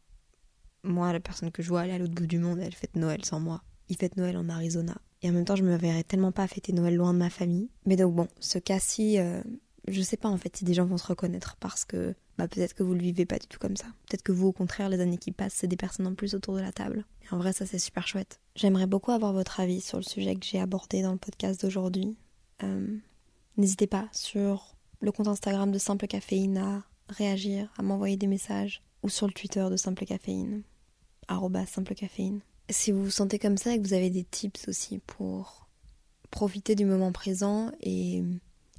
moi, 0.83 1.13
la 1.13 1.19
personne 1.19 1.51
que 1.51 1.61
je 1.61 1.69
vois 1.69 1.81
aller 1.81 1.93
à 1.93 1.99
l'autre 1.99 2.15
bout 2.15 2.25
du 2.25 2.39
monde, 2.39 2.57
elle 2.59 2.73
fête 2.73 2.95
Noël 2.95 3.23
sans 3.23 3.39
moi. 3.39 3.61
Il 3.87 3.95
fête 3.95 4.17
Noël 4.17 4.35
en 4.35 4.49
Arizona. 4.49 4.97
Et 5.21 5.29
en 5.29 5.33
même 5.33 5.45
temps, 5.45 5.55
je 5.55 5.63
me 5.63 5.77
verrais 5.77 6.03
tellement 6.03 6.31
pas 6.31 6.47
fêter 6.47 6.73
Noël 6.73 6.95
loin 6.95 7.13
de 7.13 7.19
ma 7.19 7.29
famille. 7.29 7.69
Mais 7.85 7.95
donc 7.95 8.15
bon, 8.15 8.27
ce 8.39 8.57
cas-ci, 8.57 9.19
euh, 9.19 9.43
je 9.87 10.01
sais 10.01 10.17
pas 10.17 10.29
en 10.29 10.37
fait 10.37 10.57
si 10.57 10.65
des 10.65 10.73
gens 10.73 10.85
vont 10.85 10.97
se 10.97 11.05
reconnaître 11.05 11.55
parce 11.57 11.85
que 11.85 12.15
bah, 12.39 12.47
peut-être 12.47 12.73
que 12.73 12.81
vous 12.81 12.95
le 12.95 12.99
vivez 12.99 13.27
pas 13.27 13.37
du 13.37 13.45
tout 13.45 13.59
comme 13.59 13.77
ça. 13.77 13.85
Peut-être 14.07 14.23
que 14.23 14.31
vous, 14.31 14.47
au 14.47 14.53
contraire, 14.53 14.89
les 14.89 15.01
années 15.01 15.19
qui 15.19 15.31
passent, 15.31 15.53
c'est 15.53 15.67
des 15.67 15.77
personnes 15.77 16.07
en 16.07 16.15
plus 16.15 16.33
autour 16.33 16.55
de 16.55 16.61
la 16.61 16.71
table. 16.71 17.05
Et 17.21 17.31
en 17.31 17.37
vrai, 17.37 17.53
ça 17.53 17.67
c'est 17.67 17.77
super 17.77 18.07
chouette. 18.07 18.39
J'aimerais 18.55 18.87
beaucoup 18.87 19.11
avoir 19.11 19.33
votre 19.33 19.59
avis 19.59 19.81
sur 19.81 19.97
le 19.97 20.03
sujet 20.03 20.35
que 20.35 20.45
j'ai 20.45 20.59
abordé 20.59 21.01
dans 21.01 21.11
le 21.11 21.17
podcast 21.17 21.61
d'aujourd'hui. 21.61 22.17
Euh, 22.61 22.97
n'hésitez 23.57 23.87
pas 23.87 24.07
sur 24.11 24.75
le 24.99 25.11
compte 25.11 25.27
Instagram 25.27 25.71
de 25.71 25.79
Simple 25.79 26.07
Caféine 26.07 26.57
à 26.57 26.83
réagir, 27.09 27.73
à 27.77 27.83
m'envoyer 27.83 28.15
des 28.15 28.27
messages 28.27 28.81
ou 29.01 29.09
sur 29.09 29.27
le 29.27 29.33
Twitter 29.33 29.67
de 29.69 29.75
Simple 29.75 30.05
Caféine, 30.05 30.63
Simple 31.67 31.95
Caféine. 31.95 32.41
Si 32.69 32.91
vous 32.91 33.03
vous 33.03 33.11
sentez 33.11 33.39
comme 33.39 33.57
ça 33.57 33.73
et 33.73 33.81
que 33.81 33.87
vous 33.87 33.93
avez 33.93 34.09
des 34.09 34.23
tips 34.23 34.67
aussi 34.67 34.99
pour 34.99 35.67
profiter 36.31 36.75
du 36.75 36.85
moment 36.85 37.11
présent 37.11 37.71
et 37.81 38.23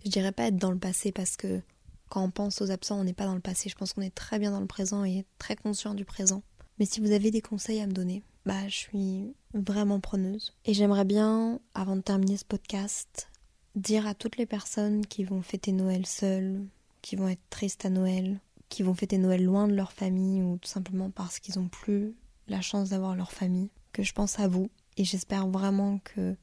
je 0.05 0.11
dirais 0.11 0.33
pas 0.33 0.45
être 0.45 0.57
dans 0.57 0.71
le 0.71 0.79
passé 0.79 1.13
parce 1.13 1.37
que 1.37 1.61
quand 2.09 2.23
on 2.23 2.31
pense 2.31 2.61
aux 2.61 2.71
absents, 2.71 3.01
on 3.01 3.05
n'est 3.05 3.13
pas 3.13 3.27
dans 3.27 3.35
le 3.35 3.41
passé. 3.41 3.69
Je 3.69 3.75
pense 3.75 3.93
qu'on 3.93 4.03
est 4.03 4.15
très 4.15 4.39
bien 4.39 4.51
dans 4.51 4.61
le 4.61 4.67
présent 4.67 5.05
et 5.05 5.25
très 5.39 5.57
conscient 5.57 5.95
du 5.95 6.05
présent. 6.05 6.43
Mais 6.79 6.87
si 6.87 7.01
vous 7.01 7.13
avez 7.13 7.31
des 7.31 7.41
conseils 7.41 7.81
à 7.81 7.87
me 7.87 7.93
donner, 7.93 8.23
bah 8.47 8.69
je 8.69 8.77
suis 8.77 9.35
vraiment 9.55 10.01
preneuse. 10.01 10.53
Et 10.65 10.75
j'aimerais 10.75 11.05
bien, 11.05 11.61
avant 11.75 11.97
de 11.97 12.03
terminer 12.03 12.37
ce 12.37 12.45
podcast, 12.45 13.31
dire 13.75 14.07
à 14.07 14.15
toutes 14.15 14.37
les 14.37 14.47
personnes 14.47 15.07
qui 15.07 15.25
vont 15.25 15.43
fêter 15.43 15.73
Noël 15.73 16.07
seules, 16.07 16.65
qui 17.03 17.17
vont 17.17 17.29
être 17.29 17.43
tristes 17.51 17.85
à 17.85 17.91
Noël, 17.91 18.41
qui 18.69 18.83
vont 18.83 18.95
fêter 18.95 19.19
Noël 19.19 19.45
loin 19.45 19.69
de 19.69 19.75
leur 19.75 19.93
famille 19.93 20.43
ou 20.43 20.59
tout 20.59 20.69
simplement 20.69 21.11
parce 21.11 21.39
qu'ils 21.39 21.59
n'ont 21.59 21.69
plus 21.69 22.15
la 22.49 22.61
chance 22.61 22.91
d'avoir 22.91 23.15
leur 23.17 23.33
famille, 23.33 23.71
que 23.93 24.03
je 24.03 24.13
pense 24.13 24.39
à 24.39 24.49
vous 24.49 24.71
et 24.97 25.05
j'espère 25.05 25.49
vraiment 25.49 25.99
que 25.99 26.37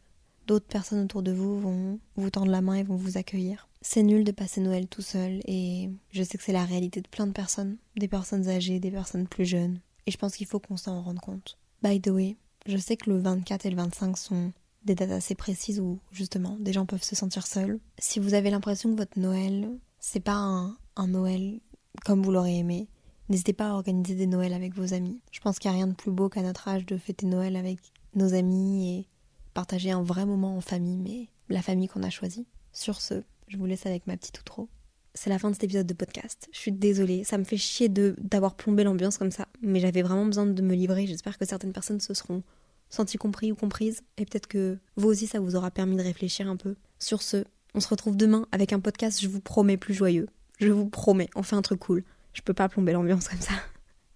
d'autres 0.48 0.68
personnes 0.68 1.04
autour 1.04 1.24
de 1.24 1.32
vous 1.32 1.60
vont 1.60 2.00
vous 2.16 2.30
tendre 2.30 2.52
la 2.52 2.62
main 2.62 2.76
et 2.76 2.84
vont 2.84 2.96
vous 2.96 3.18
accueillir. 3.18 3.68
C'est 3.82 4.04
nul 4.04 4.24
de 4.24 4.32
passer 4.32 4.62
Noël 4.62 4.88
tout 4.88 5.02
seul 5.02 5.42
et 5.46 5.90
je 6.12 6.24
sais 6.24 6.38
que 6.38 6.44
c'est 6.44 6.52
la 6.52 6.66
réalité 6.66 7.02
de 7.02 7.08
plein 7.08 7.28
de 7.28 7.32
personnes, 7.32 7.78
des 7.96 8.08
personnes 8.08 8.48
âgées, 8.48 8.80
des 8.80 8.92
personnes 8.92 9.28
plus 9.28 9.46
jeunes, 9.46 9.80
et 10.06 10.12
je 10.12 10.18
pense 10.18 10.36
qu'il 10.36 10.48
faut 10.48 10.60
qu'on 10.60 10.78
s'en 10.78 11.02
rende 11.02 11.20
compte. 11.20 11.58
By 11.82 12.00
the 12.00 12.10
way, 12.10 12.38
je 12.66 12.78
sais 12.78 12.98
que 12.98 13.10
le 13.10 13.20
24 13.20 13.66
et 13.66 13.70
le 13.70 13.78
25 13.78 14.18
sont 14.18 14.52
des 14.84 14.96
dates 14.96 15.12
assez 15.12 15.36
précises 15.36 15.80
où 15.80 16.00
justement 16.12 16.58
des 16.60 16.74
gens 16.74 16.86
peuvent 16.86 17.04
se 17.04 17.16
sentir 17.16 17.46
seuls. 17.46 17.80
Si 18.00 18.20
vous 18.20 18.34
avez 18.34 18.50
l'impression 18.50 18.92
que 18.92 18.98
votre 18.98 19.20
Noël, 19.20 19.70
c'est 20.00 20.20
pas 20.20 20.36
un, 20.36 20.78
Noël 21.08 21.60
comme 22.06 22.22
vous 22.24 22.32
l'aurez 22.32 22.58
aimé, 22.58 22.88
n'hésitez 23.30 23.54
pas 23.54 23.70
à 23.70 23.74
organiser 23.74 24.16
des 24.16 24.28
Noëls 24.28 24.54
avec 24.54 24.76
vos 24.76 24.94
amis. 24.94 25.20
Je 25.32 25.40
pense 25.40 25.60
qu'il 25.60 25.70
n'y 25.72 25.76
a 25.76 25.78
rien 25.78 25.88
de 25.88 25.96
plus 25.96 26.12
beau 26.12 26.30
qu'à 26.30 26.42
notre 26.42 26.68
âge 26.68 26.86
de 26.86 26.98
fêter 26.98 27.26
Noël 27.26 27.56
avec 27.56 27.80
nos 28.14 28.34
amis 28.34 28.90
et 28.90 29.08
partager 29.54 29.92
un 29.92 30.04
vrai 30.04 30.26
moment 30.26 30.56
en 30.56 30.62
famille, 30.62 30.98
mais 30.98 31.28
la 31.50 31.62
famille 31.62 31.88
qu'on 31.88 32.04
a 32.04 32.10
choisie. 32.10 32.46
Sur 32.72 33.02
ce, 33.02 33.24
je 33.48 33.58
vous 33.58 33.66
laisse 33.66 33.86
avec 33.86 34.08
ma 34.08 34.16
petite 34.16 34.40
outro. 34.40 34.70
C'est 35.14 35.30
la 35.30 35.40
fin 35.40 35.50
de 35.50 35.56
cet 35.56 35.66
épisode 35.66 35.88
de 35.88 35.94
podcast. 35.94 36.48
Je 36.52 36.58
suis 36.58 36.72
désolée, 36.72 37.24
ça 37.24 37.38
me 37.38 37.44
fait 37.44 37.58
chier 37.58 37.90
de 37.90 38.16
d'avoir 38.20 38.56
plombé 38.56 38.84
l'ambiance 38.84 39.18
comme 39.18 39.32
ça, 39.32 39.48
mais 39.62 39.80
j'avais 39.80 40.02
vraiment 40.02 40.26
besoin 40.26 40.46
de 40.46 40.62
me 40.62 40.74
livrer. 40.74 41.06
J'espère 41.06 41.38
que 41.38 41.46
certaines 41.46 41.74
personnes 41.74 42.00
se 42.00 42.14
seront 42.14 42.44
senties 42.90 43.18
compris 43.18 43.52
ou 43.52 43.56
comprises, 43.56 44.02
et 44.18 44.26
peut-être 44.26 44.48
que 44.48 44.78
vous 44.96 45.08
aussi 45.10 45.28
ça 45.28 45.40
vous 45.40 45.56
aura 45.56 45.72
permis 45.72 45.98
de 45.98 46.04
réfléchir 46.04 46.50
un 46.50 46.58
peu. 46.58 46.76
Sur 47.00 47.22
ce, 47.22 47.44
on 47.74 47.80
se 47.80 47.88
retrouve 47.88 48.16
demain 48.16 48.48
avec 48.52 48.74
un 48.74 48.80
podcast, 48.80 49.22
je 49.22 49.28
vous 49.28 49.42
promets, 49.42 49.78
plus 49.78 49.94
joyeux. 49.94 50.28
Je 50.60 50.70
vous 50.70 50.90
promets, 50.90 51.30
on 51.36 51.44
fait 51.44 51.56
un 51.56 51.62
truc 51.62 51.80
cool. 51.80 52.04
Je 52.34 52.42
peux 52.42 52.54
pas 52.54 52.70
plomber 52.70 52.94
l'ambiance 52.94 53.28
comme 53.28 53.42
ça. 53.42 53.54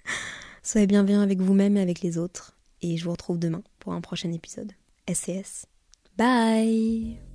Soyez 0.64 0.88
bienveillants 0.88 1.22
avec 1.22 1.40
vous-même 1.40 1.78
et 1.78 1.82
avec 1.82 2.02
les 2.02 2.18
autres, 2.18 2.56
et 2.82 2.98
je 2.98 3.04
vous 3.04 3.12
retrouve 3.12 3.40
demain 3.40 3.64
pour 3.80 3.94
un 3.94 4.02
prochain 4.02 4.32
épisode. 4.32 4.72
SCS. 5.08 5.66
Bye 6.18 7.35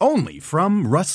Only 0.00 0.40
from 0.40 0.86
Rust 0.86 1.14